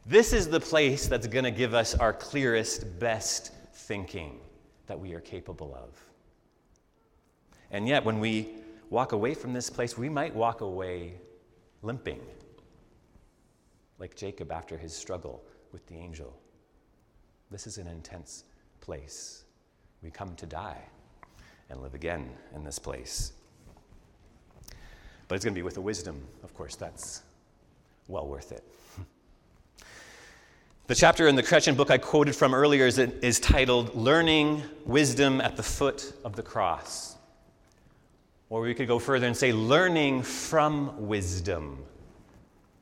This 0.06 0.34
is 0.34 0.48
the 0.48 0.60
place 0.60 1.08
that's 1.08 1.28
going 1.28 1.46
to 1.46 1.52
give 1.52 1.74
us 1.74 1.96
our 1.96 2.14
clearest, 2.14 3.00
best 3.00 3.52
thinking 3.74 4.40
that 4.88 5.00
we 5.00 5.14
are 5.14 5.20
capable 5.20 5.74
of. 5.74 6.00
And 7.72 7.88
yet, 7.88 8.06
when 8.06 8.20
we 8.20 8.50
walk 8.90 9.14
away 9.14 9.34
from 9.34 9.52
this 9.54 9.70
place, 9.70 9.98
we 9.98 10.10
might 10.10 10.36
walk 10.36 10.62
away 10.62 11.16
limping, 11.82 12.22
like 13.98 14.16
Jacob 14.16 14.52
after 14.52 14.78
his 14.78 14.94
struggle 14.94 15.44
with 15.72 15.86
the 15.88 15.96
angel. 15.96 16.38
This 17.50 17.66
is 17.66 17.80
an 17.80 17.88
intense 17.88 18.44
place. 18.80 19.45
We 20.06 20.12
come 20.12 20.36
to 20.36 20.46
die 20.46 20.84
and 21.72 21.82
live 21.82 21.96
again 21.96 22.30
in 22.54 22.64
this 22.64 22.78
place. 22.78 23.32
But 25.28 25.34
it's 25.34 25.44
going 25.44 25.56
to 25.56 25.58
be 25.58 25.64
with 25.64 25.74
the 25.74 25.82
wisdom, 25.82 26.22
of 26.44 26.54
course, 26.54 26.76
that's 26.76 27.24
well 28.08 28.28
worth 28.28 28.52
it. 28.52 28.64
The 30.88 30.94
chapter 30.94 31.28
in 31.28 31.36
the 31.36 31.42
Chrétien 31.42 31.76
book 31.76 31.90
I 31.90 31.98
quoted 31.98 32.36
from 32.36 32.54
earlier 32.54 32.86
is, 32.86 33.00
is 33.00 33.40
titled 33.40 33.96
Learning 33.96 34.62
Wisdom 34.86 35.42
at 35.42 35.58
the 35.58 35.64
Foot 35.64 36.14
of 36.24 36.36
the 36.36 36.44
Cross. 36.44 37.16
Or 38.52 38.62
we 38.62 38.76
could 38.76 38.88
go 38.88 39.00
further 39.00 39.26
and 39.26 39.36
say, 39.36 39.52
Learning 39.52 40.22
from 40.22 41.08
Wisdom 41.08 41.84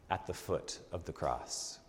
at 0.09 0.27
the 0.27 0.33
Foot 0.33 0.79
of 0.91 1.05
the 1.05 1.13
Cross. 1.13 1.79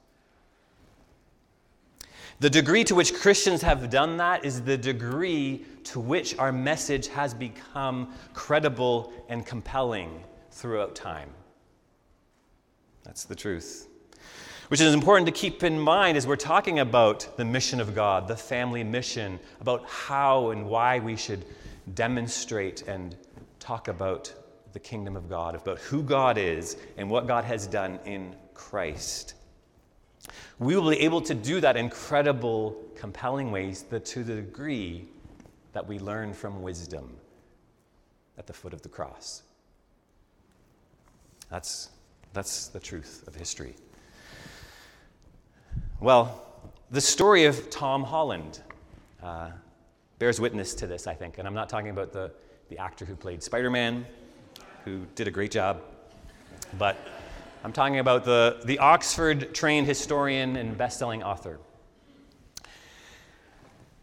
The 2.40 2.50
degree 2.50 2.84
to 2.84 2.94
which 2.94 3.14
Christians 3.14 3.62
have 3.62 3.90
done 3.90 4.16
that 4.18 4.44
is 4.44 4.62
the 4.62 4.76
degree 4.76 5.64
to 5.84 6.00
which 6.00 6.36
our 6.38 6.52
message 6.52 7.08
has 7.08 7.32
become 7.32 8.12
credible 8.32 9.12
and 9.28 9.46
compelling 9.46 10.22
throughout 10.50 10.94
time. 10.94 11.30
That's 13.04 13.24
the 13.24 13.34
truth 13.34 13.88
which 14.68 14.80
is 14.80 14.94
important 14.94 15.26
to 15.26 15.32
keep 15.32 15.62
in 15.62 15.78
mind 15.78 16.16
as 16.16 16.26
we're 16.26 16.36
talking 16.36 16.78
about 16.80 17.36
the 17.36 17.44
mission 17.44 17.80
of 17.80 17.94
God, 17.94 18.26
the 18.26 18.36
family 18.36 18.82
mission, 18.82 19.38
about 19.60 19.88
how 19.88 20.50
and 20.50 20.66
why 20.66 20.98
we 20.98 21.16
should 21.16 21.44
demonstrate 21.94 22.82
and 22.88 23.16
talk 23.60 23.88
about 23.88 24.32
the 24.72 24.80
kingdom 24.80 25.16
of 25.16 25.28
God, 25.28 25.54
about 25.54 25.78
who 25.78 26.02
God 26.02 26.38
is 26.38 26.76
and 26.96 27.08
what 27.08 27.26
God 27.26 27.44
has 27.44 27.66
done 27.66 27.98
in 28.04 28.34
Christ. 28.54 29.34
We 30.58 30.76
will 30.76 30.90
be 30.90 31.00
able 31.00 31.20
to 31.22 31.34
do 31.34 31.60
that 31.60 31.76
in 31.76 31.90
credible, 31.90 32.76
compelling 32.96 33.50
ways 33.50 33.82
that 33.90 34.04
to 34.06 34.24
the 34.24 34.36
degree 34.36 35.08
that 35.72 35.86
we 35.86 35.98
learn 35.98 36.32
from 36.32 36.62
wisdom 36.62 37.16
at 38.38 38.46
the 38.46 38.52
foot 38.52 38.72
of 38.72 38.82
the 38.82 38.88
cross. 38.88 39.42
That's, 41.50 41.90
that's 42.32 42.68
the 42.68 42.80
truth 42.80 43.24
of 43.26 43.34
history. 43.34 43.74
Well, 46.00 46.46
the 46.90 47.00
story 47.00 47.44
of 47.44 47.70
Tom 47.70 48.04
Holland 48.04 48.60
uh, 49.22 49.50
bears 50.18 50.40
witness 50.40 50.74
to 50.74 50.86
this, 50.86 51.06
I 51.06 51.14
think. 51.14 51.38
And 51.38 51.46
I'm 51.46 51.54
not 51.54 51.68
talking 51.68 51.90
about 51.90 52.12
the, 52.12 52.30
the 52.68 52.78
actor 52.78 53.04
who 53.04 53.16
played 53.16 53.42
Spider 53.42 53.70
Man, 53.70 54.06
who 54.84 55.06
did 55.14 55.28
a 55.28 55.30
great 55.30 55.50
job, 55.50 55.80
but 56.78 56.96
I'm 57.64 57.72
talking 57.72 57.98
about 57.98 58.24
the, 58.26 58.60
the 58.66 58.78
Oxford 58.78 59.54
trained 59.54 59.86
historian 59.86 60.56
and 60.56 60.76
best 60.76 60.98
selling 60.98 61.22
author. 61.22 61.58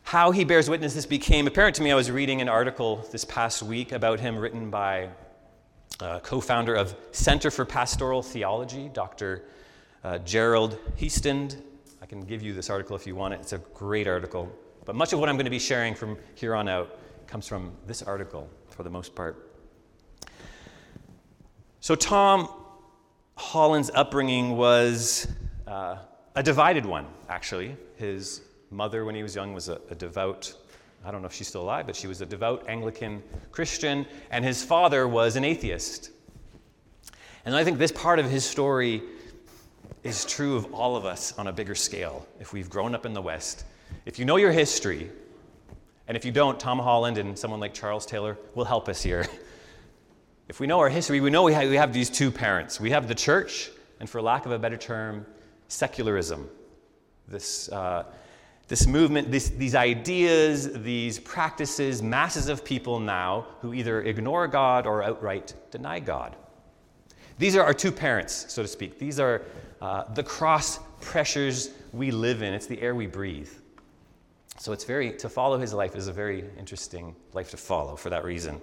How 0.01 0.31
he 0.31 0.43
bears 0.43 0.67
witness 0.67 0.95
this 0.95 1.05
became 1.05 1.45
apparent 1.45 1.75
to 1.75 1.83
me. 1.83 1.91
I 1.91 1.95
was 1.95 2.09
reading 2.09 2.41
an 2.41 2.49
article 2.49 3.07
this 3.11 3.23
past 3.23 3.61
week 3.61 3.91
about 3.91 4.19
him 4.19 4.35
written 4.35 4.71
by 4.71 5.09
uh, 5.99 6.21
co 6.21 6.41
founder 6.41 6.73
of 6.73 6.95
Center 7.11 7.51
for 7.51 7.63
Pastoral 7.63 8.23
Theology, 8.23 8.89
Dr. 8.91 9.43
Uh, 10.03 10.17
Gerald 10.17 10.79
I 12.01 12.05
can 12.07 12.21
give 12.21 12.41
you 12.41 12.53
this 12.53 12.71
article 12.71 12.95
if 12.95 13.05
you 13.05 13.15
want 13.15 13.35
it. 13.35 13.41
It's 13.41 13.53
a 13.53 13.59
great 13.75 14.07
article. 14.07 14.51
But 14.85 14.95
much 14.95 15.13
of 15.13 15.19
what 15.19 15.29
I'm 15.29 15.35
going 15.35 15.45
to 15.45 15.51
be 15.51 15.59
sharing 15.59 15.93
from 15.93 16.17
here 16.33 16.55
on 16.55 16.67
out 16.67 16.97
comes 17.27 17.47
from 17.47 17.73
this 17.85 18.01
article 18.01 18.49
for 18.69 18.81
the 18.81 18.89
most 18.89 19.13
part. 19.13 19.51
So, 21.79 21.93
Tom 21.93 22.49
Holland's 23.41 23.89
upbringing 23.95 24.55
was 24.55 25.27
uh, 25.67 25.97
a 26.35 26.43
divided 26.43 26.85
one, 26.85 27.07
actually. 27.27 27.75
His 27.97 28.41
mother, 28.69 29.03
when 29.03 29.15
he 29.15 29.23
was 29.23 29.35
young, 29.35 29.53
was 29.53 29.67
a, 29.67 29.81
a 29.89 29.95
devout, 29.95 30.53
I 31.03 31.11
don't 31.11 31.21
know 31.21 31.27
if 31.27 31.33
she's 31.33 31.47
still 31.47 31.63
alive, 31.63 31.87
but 31.87 31.95
she 31.95 32.07
was 32.07 32.21
a 32.21 32.25
devout 32.25 32.63
Anglican 32.69 33.21
Christian, 33.51 34.05
and 34.29 34.45
his 34.45 34.63
father 34.63 35.07
was 35.07 35.35
an 35.35 35.43
atheist. 35.43 36.11
And 37.43 37.55
I 37.55 37.63
think 37.63 37.79
this 37.79 37.91
part 37.91 38.19
of 38.19 38.29
his 38.29 38.45
story 38.45 39.01
is 40.03 40.23
true 40.23 40.55
of 40.55 40.71
all 40.73 40.95
of 40.95 41.03
us 41.03 41.37
on 41.37 41.47
a 41.47 41.51
bigger 41.51 41.75
scale 41.75 42.25
if 42.39 42.53
we've 42.53 42.69
grown 42.69 42.93
up 42.93 43.07
in 43.07 43.13
the 43.13 43.21
West. 43.21 43.65
If 44.05 44.19
you 44.19 44.23
know 44.23 44.37
your 44.37 44.51
history, 44.51 45.09
and 46.07 46.15
if 46.15 46.23
you 46.23 46.31
don't, 46.31 46.59
Tom 46.59 46.77
Holland 46.77 47.17
and 47.17 47.37
someone 47.37 47.59
like 47.59 47.73
Charles 47.73 48.05
Taylor 48.05 48.37
will 48.53 48.65
help 48.65 48.87
us 48.87 49.01
here. 49.01 49.25
If 50.51 50.59
we 50.59 50.67
know 50.67 50.79
our 50.79 50.89
history, 50.89 51.21
we 51.21 51.29
know 51.29 51.43
we 51.43 51.53
have, 51.53 51.69
we 51.69 51.77
have 51.77 51.93
these 51.93 52.09
two 52.09 52.29
parents. 52.29 52.77
We 52.77 52.89
have 52.89 53.07
the 53.07 53.15
church, 53.15 53.69
and 54.01 54.09
for 54.09 54.21
lack 54.21 54.45
of 54.45 54.51
a 54.51 54.59
better 54.59 54.75
term, 54.75 55.25
secularism. 55.69 56.49
This, 57.25 57.69
uh, 57.69 58.03
this 58.67 58.85
movement, 58.85 59.31
this, 59.31 59.47
these 59.51 59.75
ideas, 59.75 60.69
these 60.83 61.19
practices, 61.19 62.03
masses 62.03 62.49
of 62.49 62.65
people 62.65 62.99
now 62.99 63.47
who 63.61 63.73
either 63.73 64.01
ignore 64.01 64.45
God 64.45 64.85
or 64.85 65.03
outright 65.03 65.53
deny 65.71 66.01
God. 66.01 66.35
These 67.37 67.55
are 67.55 67.63
our 67.63 67.73
two 67.73 67.93
parents, 67.93 68.51
so 68.51 68.61
to 68.61 68.67
speak. 68.67 68.99
These 68.99 69.21
are 69.21 69.43
uh, 69.81 70.13
the 70.15 70.23
cross 70.23 70.79
pressures 70.99 71.69
we 71.93 72.11
live 72.11 72.41
in, 72.41 72.53
it's 72.53 72.67
the 72.67 72.81
air 72.81 72.93
we 72.93 73.07
breathe. 73.07 73.51
So 74.57 74.73
it's 74.73 74.83
very, 74.83 75.13
to 75.13 75.29
follow 75.29 75.57
his 75.57 75.73
life 75.73 75.95
is 75.95 76.09
a 76.09 76.13
very 76.13 76.43
interesting 76.59 77.15
life 77.31 77.51
to 77.51 77.57
follow 77.57 77.95
for 77.95 78.09
that 78.09 78.25
reason. 78.25 78.59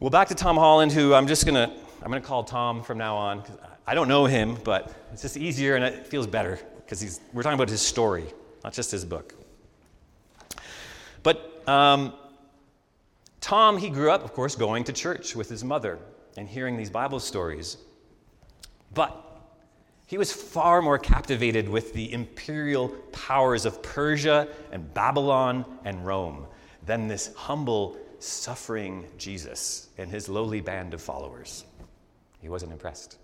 Well, 0.00 0.10
back 0.10 0.26
to 0.28 0.34
Tom 0.34 0.56
Holland, 0.56 0.90
who 0.90 1.14
I'm 1.14 1.28
just 1.28 1.46
to, 1.54 1.70
I'm 2.02 2.10
to 2.10 2.20
call 2.20 2.42
Tom 2.42 2.82
from 2.82 2.98
now 2.98 3.16
on. 3.16 3.40
Because 3.40 3.58
I 3.86 3.94
don't 3.94 4.08
know 4.08 4.24
him, 4.24 4.58
but 4.64 4.92
it's 5.12 5.22
just 5.22 5.36
easier 5.36 5.76
and 5.76 5.84
it 5.84 6.04
feels 6.06 6.26
better 6.26 6.58
because 6.78 7.20
we're 7.32 7.44
talking 7.44 7.54
about 7.54 7.68
his 7.68 7.80
story, 7.80 8.24
not 8.64 8.72
just 8.72 8.90
his 8.90 9.04
book. 9.04 9.34
But 11.22 11.62
um, 11.68 12.12
Tom, 13.40 13.78
he 13.78 13.88
grew 13.88 14.10
up, 14.10 14.24
of 14.24 14.32
course, 14.32 14.56
going 14.56 14.82
to 14.84 14.92
church 14.92 15.36
with 15.36 15.48
his 15.48 15.62
mother 15.62 16.00
and 16.36 16.48
hearing 16.48 16.76
these 16.76 16.90
Bible 16.90 17.20
stories. 17.20 17.76
But 18.94 19.16
he 20.08 20.18
was 20.18 20.32
far 20.32 20.82
more 20.82 20.98
captivated 20.98 21.68
with 21.68 21.92
the 21.94 22.12
imperial 22.12 22.88
powers 23.12 23.64
of 23.64 23.80
Persia 23.80 24.48
and 24.72 24.92
Babylon 24.92 25.64
and 25.84 26.04
Rome 26.04 26.46
than 26.84 27.06
this 27.06 27.32
humble, 27.36 27.96
suffering 28.24 29.06
Jesus 29.18 29.88
and 29.98 30.10
his 30.10 30.28
lowly 30.28 30.60
band 30.60 30.94
of 30.94 31.02
followers. 31.02 31.64
He 32.40 32.48
wasn't 32.48 32.72
impressed. 32.72 33.18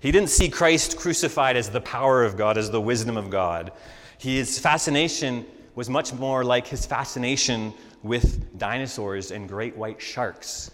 He 0.00 0.10
didn't 0.10 0.30
see 0.30 0.48
Christ 0.48 0.96
crucified 0.96 1.56
as 1.56 1.70
the 1.70 1.80
power 1.80 2.24
of 2.24 2.36
God, 2.36 2.58
as 2.58 2.70
the 2.70 2.80
wisdom 2.80 3.16
of 3.16 3.30
God. 3.30 3.72
His 4.18 4.58
fascination 4.58 5.46
was 5.74 5.88
much 5.88 6.12
more 6.12 6.44
like 6.44 6.66
his 6.66 6.84
fascination 6.84 7.72
with 8.02 8.58
dinosaurs 8.58 9.30
and 9.30 9.48
great 9.48 9.76
white 9.76 10.00
sharks, 10.00 10.72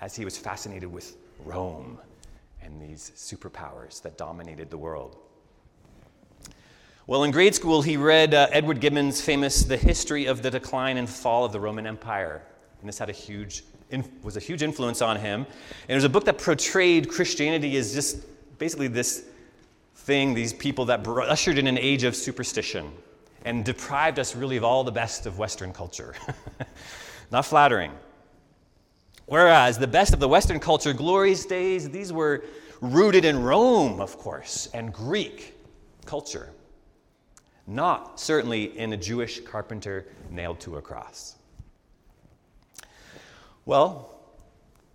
as 0.00 0.14
he 0.14 0.24
was 0.24 0.38
fascinated 0.38 0.90
with 0.90 1.16
Rome 1.44 1.98
and 2.62 2.80
these 2.80 3.12
superpowers 3.16 4.00
that 4.02 4.16
dominated 4.16 4.70
the 4.70 4.78
world. 4.78 5.16
Well, 7.08 7.24
in 7.24 7.32
grade 7.32 7.52
school, 7.52 7.82
he 7.82 7.96
read 7.96 8.32
uh, 8.32 8.46
Edward 8.52 8.78
Gibbon's 8.78 9.20
famous 9.20 9.64
The 9.64 9.76
History 9.76 10.26
of 10.26 10.40
the 10.40 10.52
Decline 10.52 10.98
and 10.98 11.10
Fall 11.10 11.44
of 11.44 11.50
the 11.50 11.58
Roman 11.58 11.84
Empire. 11.84 12.42
And 12.78 12.88
this 12.88 12.96
had 12.96 13.10
a 13.10 13.12
huge, 13.12 13.64
was 14.22 14.36
a 14.36 14.40
huge 14.40 14.62
influence 14.62 15.02
on 15.02 15.16
him. 15.16 15.40
And 15.40 15.90
it 15.90 15.96
was 15.96 16.04
a 16.04 16.08
book 16.08 16.24
that 16.26 16.38
portrayed 16.38 17.08
Christianity 17.08 17.76
as 17.76 17.92
just 17.92 18.18
basically 18.56 18.86
this 18.86 19.24
thing, 19.96 20.32
these 20.32 20.52
people 20.52 20.84
that 20.84 21.04
ushered 21.08 21.58
in 21.58 21.66
an 21.66 21.76
age 21.76 22.04
of 22.04 22.14
superstition 22.14 22.92
and 23.44 23.64
deprived 23.64 24.20
us 24.20 24.36
really 24.36 24.56
of 24.56 24.62
all 24.62 24.84
the 24.84 24.92
best 24.92 25.26
of 25.26 25.40
Western 25.40 25.72
culture. 25.72 26.14
Not 27.32 27.46
flattering. 27.46 27.90
Whereas 29.26 29.76
the 29.76 29.88
best 29.88 30.14
of 30.14 30.20
the 30.20 30.28
Western 30.28 30.60
culture, 30.60 30.92
glorious 30.92 31.46
days, 31.46 31.90
these 31.90 32.12
were 32.12 32.44
rooted 32.80 33.24
in 33.24 33.42
Rome, 33.42 34.00
of 34.00 34.16
course, 34.18 34.68
and 34.72 34.92
Greek 34.92 35.56
culture. 36.06 36.50
Not 37.66 38.18
certainly 38.18 38.76
in 38.78 38.92
a 38.92 38.96
Jewish 38.96 39.40
carpenter 39.40 40.06
nailed 40.30 40.60
to 40.60 40.76
a 40.76 40.82
cross. 40.82 41.36
Well, 43.64 44.12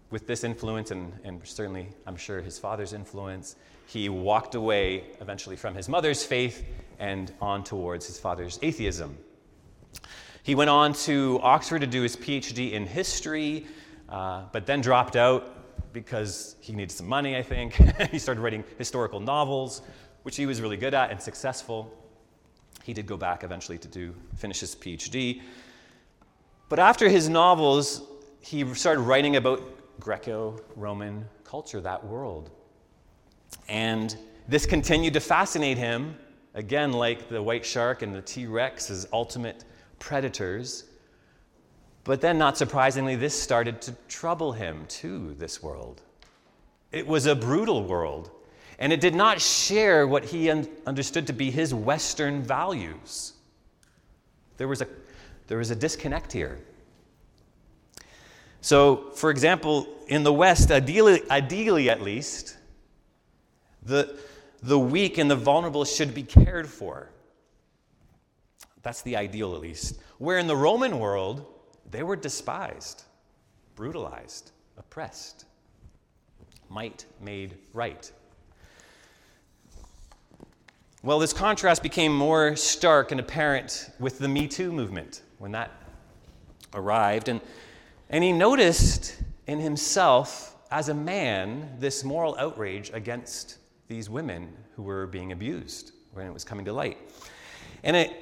with 0.10 0.28
this 0.28 0.44
influence, 0.44 0.92
and, 0.92 1.14
and 1.24 1.46
certainly 1.46 1.90
I'm 2.06 2.18
sure 2.18 2.42
his 2.42 2.60
father's 2.60 2.94
influence, 2.94 3.56
he 3.86 4.10
walked 4.10 4.56
away 4.56 5.06
eventually 5.22 5.56
from 5.56 5.76
his 5.76 5.88
mother's 5.88 6.24
faith 6.24 6.66
and 7.00 7.32
on 7.42 7.64
towards 7.64 8.06
his 8.06 8.20
father's 8.20 8.60
atheism. 8.62 9.18
He 10.44 10.56
went 10.56 10.70
on 10.70 10.94
to 10.94 11.40
Oxford 11.42 11.80
to 11.80 11.88
do 11.88 12.02
his 12.02 12.16
PhD 12.16 12.72
in 12.72 12.86
history, 12.86 13.68
uh, 14.10 14.44
but 14.52 14.66
then 14.66 14.82
dropped 14.82 15.16
out 15.16 15.94
because 15.94 16.56
he 16.62 16.74
needed 16.74 16.92
some 16.92 17.08
money, 17.08 17.36
I 17.36 17.44
think. 17.44 17.74
he 18.12 18.20
started 18.20 18.42
writing 18.42 18.64
historical 18.78 19.20
novels, 19.20 19.82
which 20.24 20.36
he 20.36 20.46
was 20.46 20.62
really 20.62 20.78
good 20.78 20.94
at 20.94 21.12
and 21.12 21.22
successful. 21.22 21.94
He 22.88 22.94
did 22.94 23.06
go 23.06 23.18
back 23.18 23.44
eventually 23.44 23.78
to 23.80 23.88
do 23.90 24.16
finish 24.38 24.62
his 24.62 24.74
PhD. 24.74 25.42
But 26.70 26.80
after 26.80 27.10
his 27.10 27.28
novels, 27.28 28.02
he 28.40 28.74
started 28.76 29.02
writing 29.02 29.36
about 29.36 29.62
Greco 30.00 30.62
Roman 30.78 31.26
culture, 31.44 31.82
that 31.82 32.02
world. 32.06 32.50
And 33.68 34.16
this 34.48 34.66
continued 34.66 35.16
to 35.16 35.20
fascinate 35.20 35.78
him, 35.78 36.16
again, 36.54 36.94
like 36.94 37.28
the 37.28 37.44
white 37.44 37.66
shark 37.66 38.04
and 38.04 38.16
the 38.16 38.22
T 38.22 38.46
Rex 38.48 38.90
as 38.90 39.06
ultimate 39.12 39.66
predators. 40.00 40.86
But 42.06 42.22
then, 42.22 42.38
not 42.38 42.58
surprisingly, 42.58 43.18
this 43.18 43.38
started 43.38 43.82
to 43.82 43.96
trouble 44.08 44.54
him 44.54 44.86
too, 44.88 45.36
this 45.38 45.62
world. 45.62 46.04
It 46.94 47.06
was 47.06 47.26
a 47.26 47.36
brutal 47.36 47.84
world, 47.84 48.32
and 48.80 48.94
it 48.94 49.02
did 49.02 49.16
not 49.16 49.42
share 49.42 50.08
what 50.08 50.26
he 50.26 50.50
un- 50.50 50.68
understood 50.86 51.28
to 51.28 51.34
be 51.34 51.50
his 51.52 51.74
Western 51.74 52.44
values. 52.44 53.34
There 54.58 54.68
was, 54.68 54.82
a, 54.82 54.88
there 55.48 55.58
was 55.58 55.72
a 55.72 55.76
disconnect 55.76 56.32
here. 56.32 56.60
So, 58.62 59.12
for 59.16 59.30
example, 59.30 59.88
in 60.08 60.24
the 60.24 60.34
West, 60.34 60.72
ideally, 60.72 61.22
ideally 61.30 61.90
at 61.90 62.02
least, 62.02 62.58
the, 63.84 64.18
the 64.62 64.78
weak 64.78 65.18
and 65.18 65.30
the 65.30 65.36
vulnerable 65.36 65.86
should 65.86 66.14
be 66.14 66.24
cared 66.24 66.68
for. 66.68 67.10
That's 68.84 69.02
the 69.02 69.16
ideal, 69.16 69.56
at 69.56 69.62
least. 69.62 70.00
Where 70.18 70.38
in 70.38 70.48
the 70.48 70.56
Roman 70.56 71.00
world, 71.00 71.46
they 71.90 72.04
were 72.04 72.16
despised, 72.16 73.04
brutalized, 73.76 74.52
oppressed. 74.78 75.46
Might 76.70 77.06
made 77.22 77.58
right. 77.74 78.12
Well, 81.04 81.20
this 81.20 81.34
contrast 81.34 81.84
became 81.84 82.14
more 82.16 82.56
stark 82.56 83.12
and 83.12 83.20
apparent 83.20 83.92
with 84.00 84.20
the 84.20 84.28
Me 84.28 84.48
Too 84.48 84.72
movement 84.72 85.22
when 85.38 85.52
that 85.52 85.72
arrived. 86.74 87.30
And 87.30 87.40
and 88.10 88.24
he 88.24 88.32
noticed 88.32 89.18
in 89.48 89.60
himself, 89.60 90.56
as 90.72 90.90
a 90.90 90.94
man, 90.94 91.76
this 91.80 92.04
moral 92.04 92.38
outrage 92.38 92.92
against 92.94 93.58
these 93.88 94.10
women 94.10 94.54
who 94.76 94.84
were 94.84 95.08
being 95.08 95.32
abused 95.32 95.92
when 96.14 96.26
it 96.26 96.34
was 96.34 96.44
coming 96.44 96.66
to 96.66 96.74
light. 96.74 96.98
And 97.84 97.96
it 97.96 98.14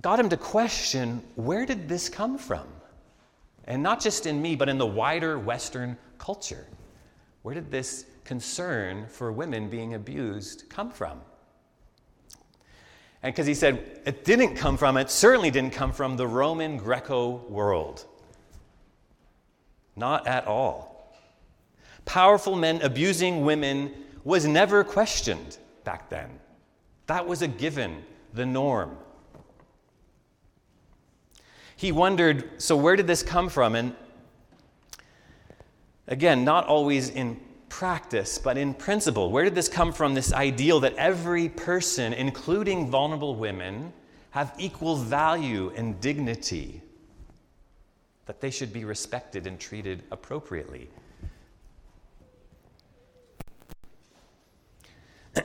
got 0.00 0.18
him 0.18 0.28
to 0.30 0.36
question 0.36 1.22
where 1.36 1.66
did 1.66 1.88
this 1.88 2.08
come 2.08 2.38
from? 2.38 2.66
And 3.66 3.82
not 3.82 4.00
just 4.00 4.26
in 4.26 4.40
me, 4.42 4.56
but 4.56 4.68
in 4.68 4.78
the 4.78 4.86
wider 4.86 5.38
Western 5.38 5.96
culture. 6.18 6.66
Where 7.42 7.54
did 7.54 7.70
this 7.70 8.06
concern 8.24 9.06
for 9.08 9.32
women 9.32 9.68
being 9.68 9.94
abused 9.94 10.64
come 10.68 10.90
from? 10.90 11.20
And 13.24 13.32
because 13.32 13.46
he 13.46 13.54
said 13.54 14.02
it 14.04 14.22
didn't 14.22 14.54
come 14.54 14.76
from, 14.76 14.98
it 14.98 15.10
certainly 15.10 15.50
didn't 15.50 15.72
come 15.72 15.92
from 15.92 16.18
the 16.18 16.26
Roman 16.26 16.76
Greco 16.76 17.36
world. 17.48 18.04
Not 19.96 20.26
at 20.26 20.46
all. 20.46 21.16
Powerful 22.04 22.54
men 22.54 22.82
abusing 22.82 23.42
women 23.42 23.94
was 24.24 24.46
never 24.46 24.84
questioned 24.84 25.56
back 25.84 26.10
then. 26.10 26.38
That 27.06 27.26
was 27.26 27.40
a 27.40 27.48
given, 27.48 28.04
the 28.34 28.44
norm. 28.44 28.98
He 31.76 31.92
wondered 31.92 32.60
so, 32.60 32.76
where 32.76 32.94
did 32.94 33.06
this 33.06 33.22
come 33.22 33.48
from? 33.48 33.74
And 33.74 33.96
again, 36.08 36.44
not 36.44 36.66
always 36.66 37.08
in 37.08 37.40
practice, 37.74 38.38
but 38.38 38.56
in 38.56 38.72
principle. 38.72 39.32
Where 39.32 39.42
did 39.42 39.56
this 39.56 39.68
come 39.68 39.92
from? 39.92 40.14
This 40.14 40.32
ideal 40.32 40.78
that 40.80 40.94
every 40.94 41.48
person, 41.48 42.12
including 42.12 42.88
vulnerable 42.88 43.34
women, 43.34 43.92
have 44.30 44.54
equal 44.58 44.94
value 44.94 45.72
and 45.74 46.00
dignity 46.00 46.80
that 48.26 48.40
they 48.40 48.52
should 48.52 48.72
be 48.72 48.84
respected 48.84 49.48
and 49.48 49.58
treated 49.58 50.04
appropriately. 50.12 50.88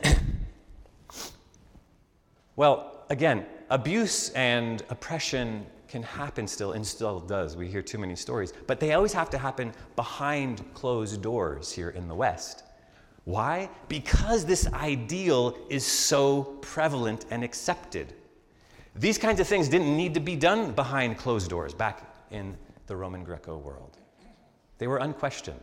well, 2.56 3.06
again, 3.10 3.44
abuse 3.72 4.30
and 4.30 4.84
oppression 4.92 5.66
can 5.90 6.04
happen 6.04 6.48
still 6.48 6.74
and 6.74 6.86
still 6.86 7.20
does. 7.20 7.58
We 7.58 7.68
hear 7.68 7.82
too 7.82 7.98
many 7.98 8.16
stories, 8.16 8.54
but 8.68 8.80
they 8.80 8.94
always 8.94 9.14
have 9.14 9.30
to 9.32 9.38
happen 9.38 9.74
behind 9.96 10.64
closed 10.74 11.22
doors 11.22 11.72
here 11.72 11.90
in 11.90 12.08
the 12.08 12.16
West. 12.16 12.64
Why? 13.26 13.70
Because 13.88 14.46
this 14.46 14.72
ideal 14.74 15.58
is 15.70 15.86
so 15.86 16.44
prevalent 16.62 17.26
and 17.32 17.44
accepted. 17.44 18.14
These 18.96 19.18
kinds 19.18 19.40
of 19.40 19.48
things 19.48 19.68
didn't 19.68 19.96
need 19.96 20.14
to 20.14 20.20
be 20.20 20.36
done 20.36 20.72
behind 20.72 21.18
closed 21.18 21.50
doors 21.50 21.74
back 21.74 22.16
in 22.32 22.58
the 22.88 22.96
Roman 22.96 23.24
Greco 23.24 23.58
world. 23.58 23.98
They 24.78 24.88
were 24.88 24.98
unquestioned. 24.98 25.62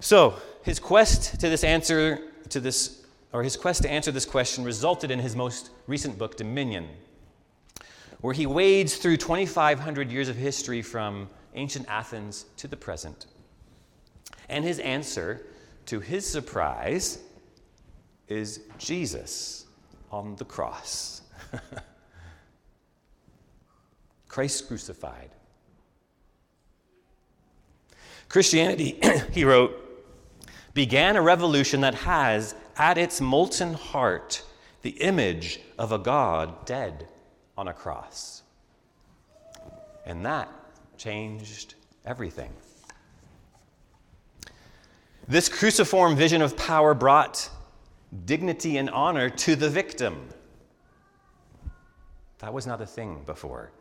So, 0.00 0.34
his 0.62 0.78
quest 0.78 1.40
to 1.40 1.48
this 1.48 1.64
answer 1.64 2.20
to 2.50 2.60
this 2.60 3.04
or 3.32 3.42
his 3.42 3.56
quest 3.56 3.82
to 3.82 3.90
answer 3.90 4.10
this 4.10 4.24
question 4.24 4.64
resulted 4.64 5.10
in 5.10 5.18
his 5.18 5.36
most 5.36 5.70
recent 5.86 6.18
book 6.18 6.36
Dominion, 6.36 6.88
where 8.20 8.34
he 8.34 8.46
wades 8.46 8.96
through 8.96 9.16
2500 9.16 10.10
years 10.10 10.28
of 10.28 10.36
history 10.36 10.82
from 10.82 11.28
ancient 11.54 11.86
Athens 11.88 12.46
to 12.56 12.68
the 12.68 12.76
present. 12.76 13.26
And 14.48 14.64
his 14.64 14.78
answer, 14.80 15.46
to 15.86 16.00
his 16.00 16.28
surprise, 16.28 17.18
is 18.28 18.60
Jesus 18.78 19.66
on 20.10 20.36
the 20.36 20.44
cross. 20.44 21.22
Christ 24.28 24.68
crucified. 24.68 25.30
Christianity, 28.28 28.98
he 29.32 29.44
wrote, 29.44 29.84
began 30.74 31.16
a 31.16 31.22
revolution 31.22 31.80
that 31.80 31.94
has 31.94 32.54
at 32.76 32.98
its 32.98 33.20
molten 33.20 33.74
heart 33.74 34.42
the 34.82 34.90
image 34.90 35.60
of 35.78 35.92
a 35.92 35.98
God 35.98 36.66
dead 36.66 37.08
on 37.58 37.66
a 37.66 37.74
cross. 37.74 38.42
And 40.06 40.24
that 40.24 40.48
changed 40.96 41.74
everything. 42.06 42.52
This 45.26 45.48
cruciform 45.48 46.16
vision 46.16 46.40
of 46.40 46.56
power 46.56 46.94
brought 46.94 47.50
dignity 48.24 48.78
and 48.78 48.88
honor 48.88 49.28
to 49.28 49.56
the 49.56 49.68
victim. 49.68 50.28
That 52.38 52.54
was 52.54 52.66
not 52.66 52.80
a 52.80 52.86
thing 52.86 53.24
before 53.26 53.72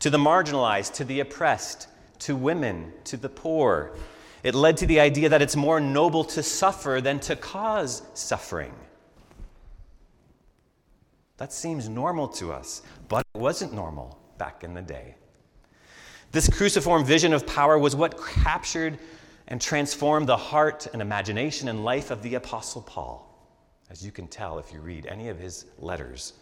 to 0.00 0.10
the 0.10 0.18
marginalized, 0.18 0.94
to 0.94 1.04
the 1.04 1.20
oppressed, 1.20 1.88
to 2.20 2.36
women, 2.36 2.92
to 3.02 3.16
the 3.16 3.28
poor. 3.28 3.96
It 4.44 4.54
led 4.54 4.76
to 4.76 4.86
the 4.86 5.00
idea 5.00 5.28
that 5.28 5.42
it's 5.42 5.56
more 5.56 5.80
noble 5.80 6.22
to 6.24 6.42
suffer 6.42 7.00
than 7.02 7.18
to 7.20 7.34
cause 7.34 8.02
suffering. 8.14 8.72
That 11.38 11.52
seems 11.52 11.88
normal 11.88 12.28
to 12.28 12.52
us, 12.52 12.82
but 13.08 13.24
it 13.34 13.38
wasn't 13.38 13.72
normal 13.72 14.18
back 14.38 14.64
in 14.64 14.74
the 14.74 14.82
day. 14.82 15.14
This 16.30 16.48
cruciform 16.48 17.04
vision 17.04 17.32
of 17.32 17.46
power 17.46 17.78
was 17.78 17.96
what 17.96 18.22
captured 18.22 18.98
and 19.46 19.60
transformed 19.60 20.28
the 20.28 20.36
heart 20.36 20.88
and 20.92 21.00
imagination 21.00 21.68
and 21.68 21.84
life 21.84 22.10
of 22.10 22.22
the 22.22 22.34
Apostle 22.34 22.82
Paul, 22.82 23.24
as 23.88 24.04
you 24.04 24.12
can 24.12 24.28
tell 24.28 24.58
if 24.58 24.72
you 24.72 24.80
read 24.80 25.06
any 25.06 25.28
of 25.28 25.38
his 25.38 25.64
letters. 25.78 26.34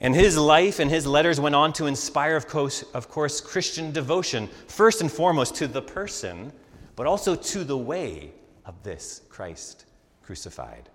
And 0.00 0.14
his 0.14 0.36
life 0.36 0.78
and 0.78 0.90
his 0.90 1.06
letters 1.06 1.38
went 1.38 1.54
on 1.54 1.72
to 1.74 1.86
inspire, 1.86 2.36
of 2.36 2.48
course, 2.48 2.82
of 2.94 3.08
course, 3.08 3.40
Christian 3.40 3.92
devotion, 3.92 4.48
first 4.68 5.00
and 5.00 5.10
foremost 5.10 5.54
to 5.56 5.68
the 5.68 5.82
person, 5.82 6.52
but 6.96 7.06
also 7.06 7.34
to 7.34 7.62
the 7.62 7.78
way 7.78 8.32
of 8.64 8.82
this 8.82 9.22
Christ 9.28 9.84
crucified. 10.22 10.88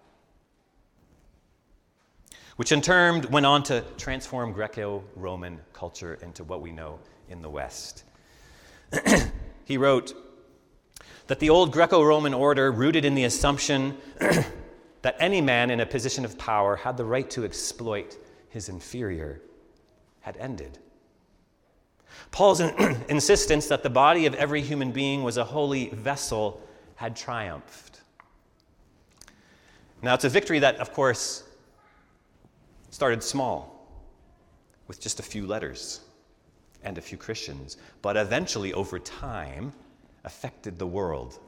Which 2.55 2.71
in 2.71 2.81
turn 2.81 3.25
went 3.31 3.45
on 3.45 3.63
to 3.63 3.81
transform 3.97 4.53
Greco 4.53 5.03
Roman 5.15 5.59
culture 5.73 6.19
into 6.21 6.43
what 6.43 6.61
we 6.61 6.71
know 6.71 6.99
in 7.29 7.41
the 7.41 7.49
West. 7.49 8.03
he 9.65 9.77
wrote 9.77 10.13
that 11.27 11.39
the 11.39 11.49
old 11.49 11.71
Greco 11.71 12.03
Roman 12.03 12.33
order, 12.33 12.71
rooted 12.71 13.05
in 13.05 13.15
the 13.15 13.23
assumption 13.23 13.97
that 15.01 15.15
any 15.19 15.41
man 15.41 15.71
in 15.71 15.79
a 15.79 15.85
position 15.85 16.25
of 16.25 16.37
power 16.37 16.75
had 16.75 16.97
the 16.97 17.05
right 17.05 17.29
to 17.31 17.43
exploit 17.43 18.17
his 18.49 18.69
inferior 18.69 19.41
had 20.21 20.37
ended. 20.37 20.77
Paul's 22.31 22.59
insistence 23.09 23.67
that 23.67 23.83
the 23.83 23.89
body 23.89 24.25
of 24.25 24.35
every 24.35 24.61
human 24.61 24.91
being 24.91 25.23
was 25.23 25.37
a 25.37 25.43
holy 25.43 25.89
vessel 25.89 26.61
had 26.95 27.15
triumphed. 27.15 28.01
Now, 30.01 30.13
it's 30.13 30.25
a 30.25 30.29
victory 30.29 30.59
that, 30.59 30.75
of 30.77 30.93
course, 30.93 31.43
started 32.93 33.23
small, 33.23 33.87
with 34.87 34.99
just 34.99 35.19
a 35.19 35.23
few 35.23 35.47
letters 35.47 36.01
and 36.83 36.95
a 36.99 37.01
few 37.01 37.17
Christians, 37.17 37.77
but 38.03 38.15
eventually, 38.15 38.71
over 38.73 38.99
time, 38.99 39.73
affected 40.25 40.77
the 40.77 40.85
world. 40.85 41.39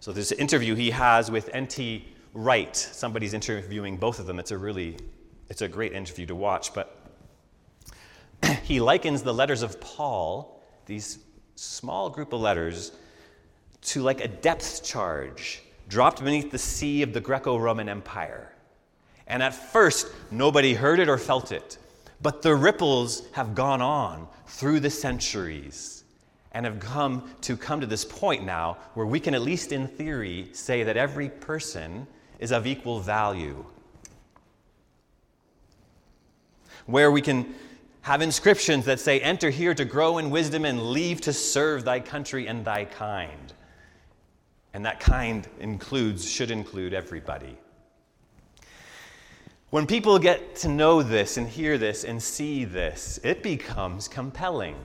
So, 0.00 0.10
this 0.10 0.32
interview 0.32 0.74
he 0.74 0.90
has 0.90 1.30
with 1.30 1.50
N.T. 1.52 2.02
Wright. 2.32 2.74
Somebody's 2.74 3.34
interviewing 3.34 3.98
both 3.98 4.18
of 4.18 4.24
them. 4.24 4.38
It's 4.38 4.52
a 4.52 4.56
really, 4.56 4.96
it's 5.50 5.60
a 5.60 5.68
great 5.68 5.92
interview 5.92 6.24
to 6.24 6.34
watch, 6.34 6.72
but 6.72 6.98
he 8.62 8.80
likens 8.80 9.22
the 9.22 9.34
letters 9.34 9.60
of 9.60 9.78
Paul, 9.82 10.62
these 10.86 11.18
small 11.56 12.08
group 12.08 12.32
of 12.32 12.40
letters, 12.40 12.92
to 13.82 14.00
like 14.00 14.22
a 14.22 14.28
depth 14.28 14.82
charge 14.82 15.60
dropped 15.90 16.24
beneath 16.24 16.50
the 16.50 16.58
sea 16.58 17.02
of 17.02 17.12
the 17.12 17.20
Greco 17.20 17.58
Roman 17.58 17.90
Empire. 17.90 18.54
And 19.28 19.42
at 19.42 19.54
first, 19.54 20.08
nobody 20.30 20.74
heard 20.74 20.98
it 20.98 21.08
or 21.08 21.18
felt 21.18 21.52
it. 21.52 21.78
But 22.20 22.42
the 22.42 22.54
ripples 22.56 23.22
have 23.32 23.54
gone 23.54 23.82
on 23.82 24.26
through 24.46 24.80
the 24.80 24.90
centuries 24.90 26.02
and 26.52 26.64
have 26.64 26.80
come 26.80 27.30
to 27.42 27.56
come 27.56 27.80
to 27.80 27.86
this 27.86 28.04
point 28.04 28.44
now 28.44 28.78
where 28.94 29.06
we 29.06 29.20
can, 29.20 29.34
at 29.34 29.42
least 29.42 29.70
in 29.70 29.86
theory, 29.86 30.48
say 30.52 30.82
that 30.82 30.96
every 30.96 31.28
person 31.28 32.06
is 32.38 32.50
of 32.50 32.66
equal 32.66 33.00
value. 33.00 33.64
Where 36.86 37.12
we 37.12 37.20
can 37.20 37.54
have 38.00 38.22
inscriptions 38.22 38.86
that 38.86 38.98
say, 38.98 39.20
Enter 39.20 39.50
here 39.50 39.74
to 39.74 39.84
grow 39.84 40.16
in 40.16 40.30
wisdom 40.30 40.64
and 40.64 40.90
leave 40.90 41.20
to 41.20 41.32
serve 41.34 41.84
thy 41.84 42.00
country 42.00 42.46
and 42.46 42.64
thy 42.64 42.86
kind. 42.86 43.52
And 44.72 44.86
that 44.86 45.00
kind 45.00 45.46
includes, 45.60 46.28
should 46.28 46.50
include 46.50 46.94
everybody. 46.94 47.58
When 49.70 49.86
people 49.86 50.18
get 50.18 50.56
to 50.56 50.68
know 50.68 51.02
this 51.02 51.36
and 51.36 51.46
hear 51.46 51.76
this 51.76 52.04
and 52.04 52.22
see 52.22 52.64
this, 52.64 53.20
it 53.22 53.42
becomes 53.42 54.08
compelling. 54.08 54.76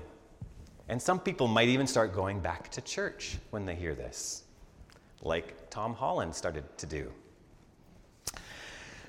And 0.89 1.01
some 1.01 1.21
people 1.21 1.47
might 1.47 1.69
even 1.69 1.87
start 1.87 2.13
going 2.13 2.41
back 2.41 2.69
to 2.71 2.81
church 2.81 3.37
when 3.51 3.65
they 3.65 3.75
hear 3.75 3.95
this, 3.95 4.43
like 5.21 5.69
Tom 5.69 5.93
Holland 5.93 6.35
started 6.35 6.65
to 6.79 6.85
do. 6.85 7.09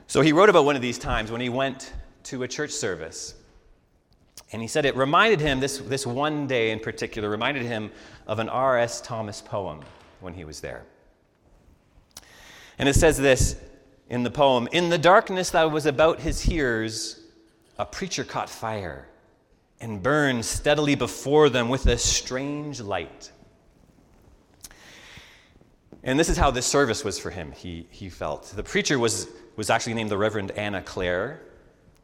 So 0.07 0.21
he 0.21 0.33
wrote 0.33 0.49
about 0.49 0.65
one 0.65 0.77
of 0.77 0.83
these 0.83 0.99
times 0.99 1.33
when 1.33 1.41
he 1.41 1.49
went 1.49 1.93
to 2.25 2.45
a 2.45 2.49
church 2.49 2.71
service. 2.71 3.35
And 4.53 4.63
he 4.63 4.69
said 4.69 4.85
it 4.85 4.95
reminded 4.95 5.41
him, 5.41 5.59
this, 5.59 5.79
this 5.79 6.07
one 6.07 6.47
day 6.47 6.71
in 6.71 6.79
particular, 6.79 7.29
reminded 7.29 7.65
him 7.65 7.91
of 8.29 8.39
an 8.39 8.49
R.S. 8.49 9.01
Thomas 9.01 9.41
poem 9.41 9.81
when 10.21 10.35
he 10.35 10.45
was 10.45 10.61
there. 10.61 10.85
And 12.79 12.89
it 12.89 12.95
says 12.95 13.19
this 13.19 13.57
in 14.15 14.23
the 14.23 14.31
poem 14.31 14.69
In 14.71 14.91
the 14.91 14.99
darkness 14.99 15.51
that 15.51 15.73
was 15.73 15.87
about 15.87 16.21
his 16.21 16.41
hearers, 16.41 17.19
a 17.79 17.85
preacher 17.85 18.23
caught 18.23 18.49
fire 18.49 19.09
and 19.81 20.01
burned 20.01 20.45
steadily 20.45 20.95
before 20.95 21.49
them 21.49 21.69
with 21.69 21.87
a 21.87 21.99
strange 21.99 22.81
light. 22.81 23.33
And 26.05 26.17
this 26.17 26.29
is 26.29 26.37
how 26.37 26.53
this 26.53 26.65
service 26.65 27.03
was 27.03 27.19
for 27.19 27.31
him, 27.31 27.51
he, 27.51 27.89
he 27.91 28.09
felt. 28.09 28.45
The 28.55 28.63
preacher 28.63 29.01
was, 29.01 29.27
was 29.57 29.69
actually 29.69 29.95
named 29.95 30.11
the 30.11 30.19
Reverend 30.19 30.53
Anna 30.53 30.81
Clare, 30.81 31.41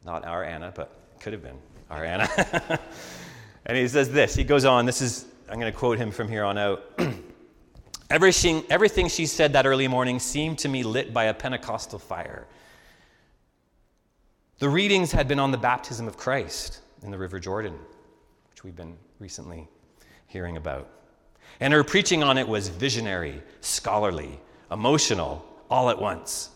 not 0.04 0.24
our 0.24 0.42
Anna, 0.42 0.72
but 0.74 0.92
could 1.20 1.32
have 1.32 1.42
been 1.44 1.58
our 1.90 2.04
Anna. 2.04 2.28
and 3.66 3.78
he 3.78 3.86
says 3.86 4.10
this, 4.10 4.34
he 4.34 4.42
goes 4.42 4.64
on, 4.64 4.84
this 4.84 5.00
is, 5.00 5.26
I'm 5.48 5.60
going 5.60 5.72
to 5.72 5.78
quote 5.78 5.96
him 5.96 6.10
from 6.10 6.28
here 6.28 6.42
on 6.42 6.58
out. 6.58 6.82
Everything, 8.10 8.64
everything 8.68 9.08
she 9.08 9.24
said 9.24 9.52
that 9.52 9.66
early 9.66 9.86
morning 9.86 10.18
seemed 10.18 10.58
to 10.58 10.68
me 10.68 10.82
lit 10.82 11.14
by 11.14 11.24
a 11.24 11.34
Pentecostal 11.34 12.00
fire. 12.00 12.46
The 14.58 14.68
readings 14.68 15.12
had 15.12 15.28
been 15.28 15.38
on 15.38 15.52
the 15.52 15.58
baptism 15.58 16.08
of 16.08 16.16
Christ 16.16 16.80
in 17.02 17.12
the 17.12 17.18
River 17.18 17.38
Jordan, 17.38 17.78
which 18.50 18.64
we've 18.64 18.74
been 18.74 18.96
recently 19.20 19.68
hearing 20.26 20.56
about. 20.56 20.90
And 21.60 21.72
her 21.72 21.84
preaching 21.84 22.24
on 22.24 22.36
it 22.36 22.48
was 22.48 22.68
visionary, 22.68 23.42
scholarly, 23.60 24.40
emotional, 24.70 25.44
all 25.70 25.88
at 25.88 26.00
once. 26.00 26.50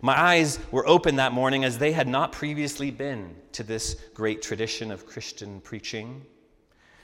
My 0.00 0.18
eyes 0.18 0.58
were 0.70 0.86
open 0.88 1.16
that 1.16 1.32
morning 1.32 1.64
as 1.64 1.76
they 1.76 1.92
had 1.92 2.08
not 2.08 2.32
previously 2.32 2.90
been 2.90 3.34
to 3.52 3.62
this 3.62 3.94
great 4.14 4.40
tradition 4.40 4.90
of 4.90 5.06
Christian 5.06 5.60
preaching, 5.60 6.24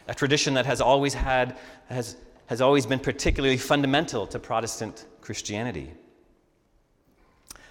a 0.09 0.15
tradition 0.15 0.55
that 0.55 0.65
has 0.65 0.81
always 0.81 1.13
had, 1.13 1.59
has 1.89 2.17
has 2.47 2.61
always 2.61 2.87
been 2.87 2.99
particularly 2.99 3.57
fundamental 3.57 4.27
to 4.27 4.39
Protestant 4.39 5.07
Christianity. 5.21 5.93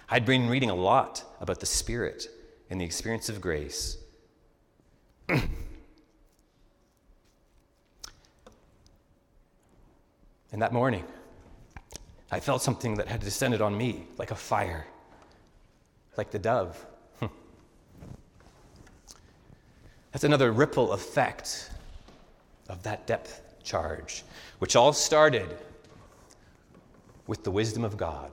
I'd 0.08 0.26
been 0.26 0.48
reading 0.48 0.70
a 0.70 0.74
lot 0.74 1.24
about 1.40 1.60
the 1.60 1.66
Spirit 1.66 2.28
and 2.70 2.80
the 2.80 2.84
experience 2.84 3.28
of 3.28 3.40
grace. 3.40 3.98
and 5.28 5.40
that 10.52 10.72
morning, 10.72 11.04
I 12.30 12.40
felt 12.40 12.62
something 12.62 12.96
that 12.96 13.06
had 13.06 13.20
descended 13.20 13.60
on 13.60 13.78
me 13.78 14.06
like 14.18 14.32
a 14.32 14.36
fire, 14.36 14.86
like 16.16 16.30
the 16.32 16.38
dove. 16.38 16.84
That's 20.12 20.24
another 20.24 20.50
ripple 20.52 20.92
effect 20.92 21.70
of 22.68 22.82
that 22.82 23.06
depth 23.06 23.40
charge, 23.62 24.24
which 24.64 24.76
all 24.76 24.94
started 24.94 25.58
with 27.26 27.44
the 27.44 27.50
wisdom 27.50 27.84
of 27.84 27.98
God, 27.98 28.30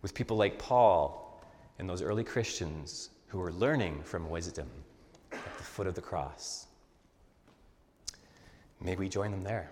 with 0.00 0.14
people 0.14 0.38
like 0.38 0.58
Paul 0.58 1.44
and 1.78 1.86
those 1.86 2.00
early 2.00 2.24
Christians 2.24 3.10
who 3.26 3.40
were 3.40 3.52
learning 3.52 4.00
from 4.04 4.30
wisdom 4.30 4.66
at 5.32 5.58
the 5.58 5.62
foot 5.62 5.86
of 5.86 5.94
the 5.94 6.00
cross. 6.00 6.64
May 8.80 8.96
we 8.96 9.06
join 9.06 9.32
them 9.32 9.42
there. 9.42 9.70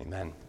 Amen. 0.00 0.32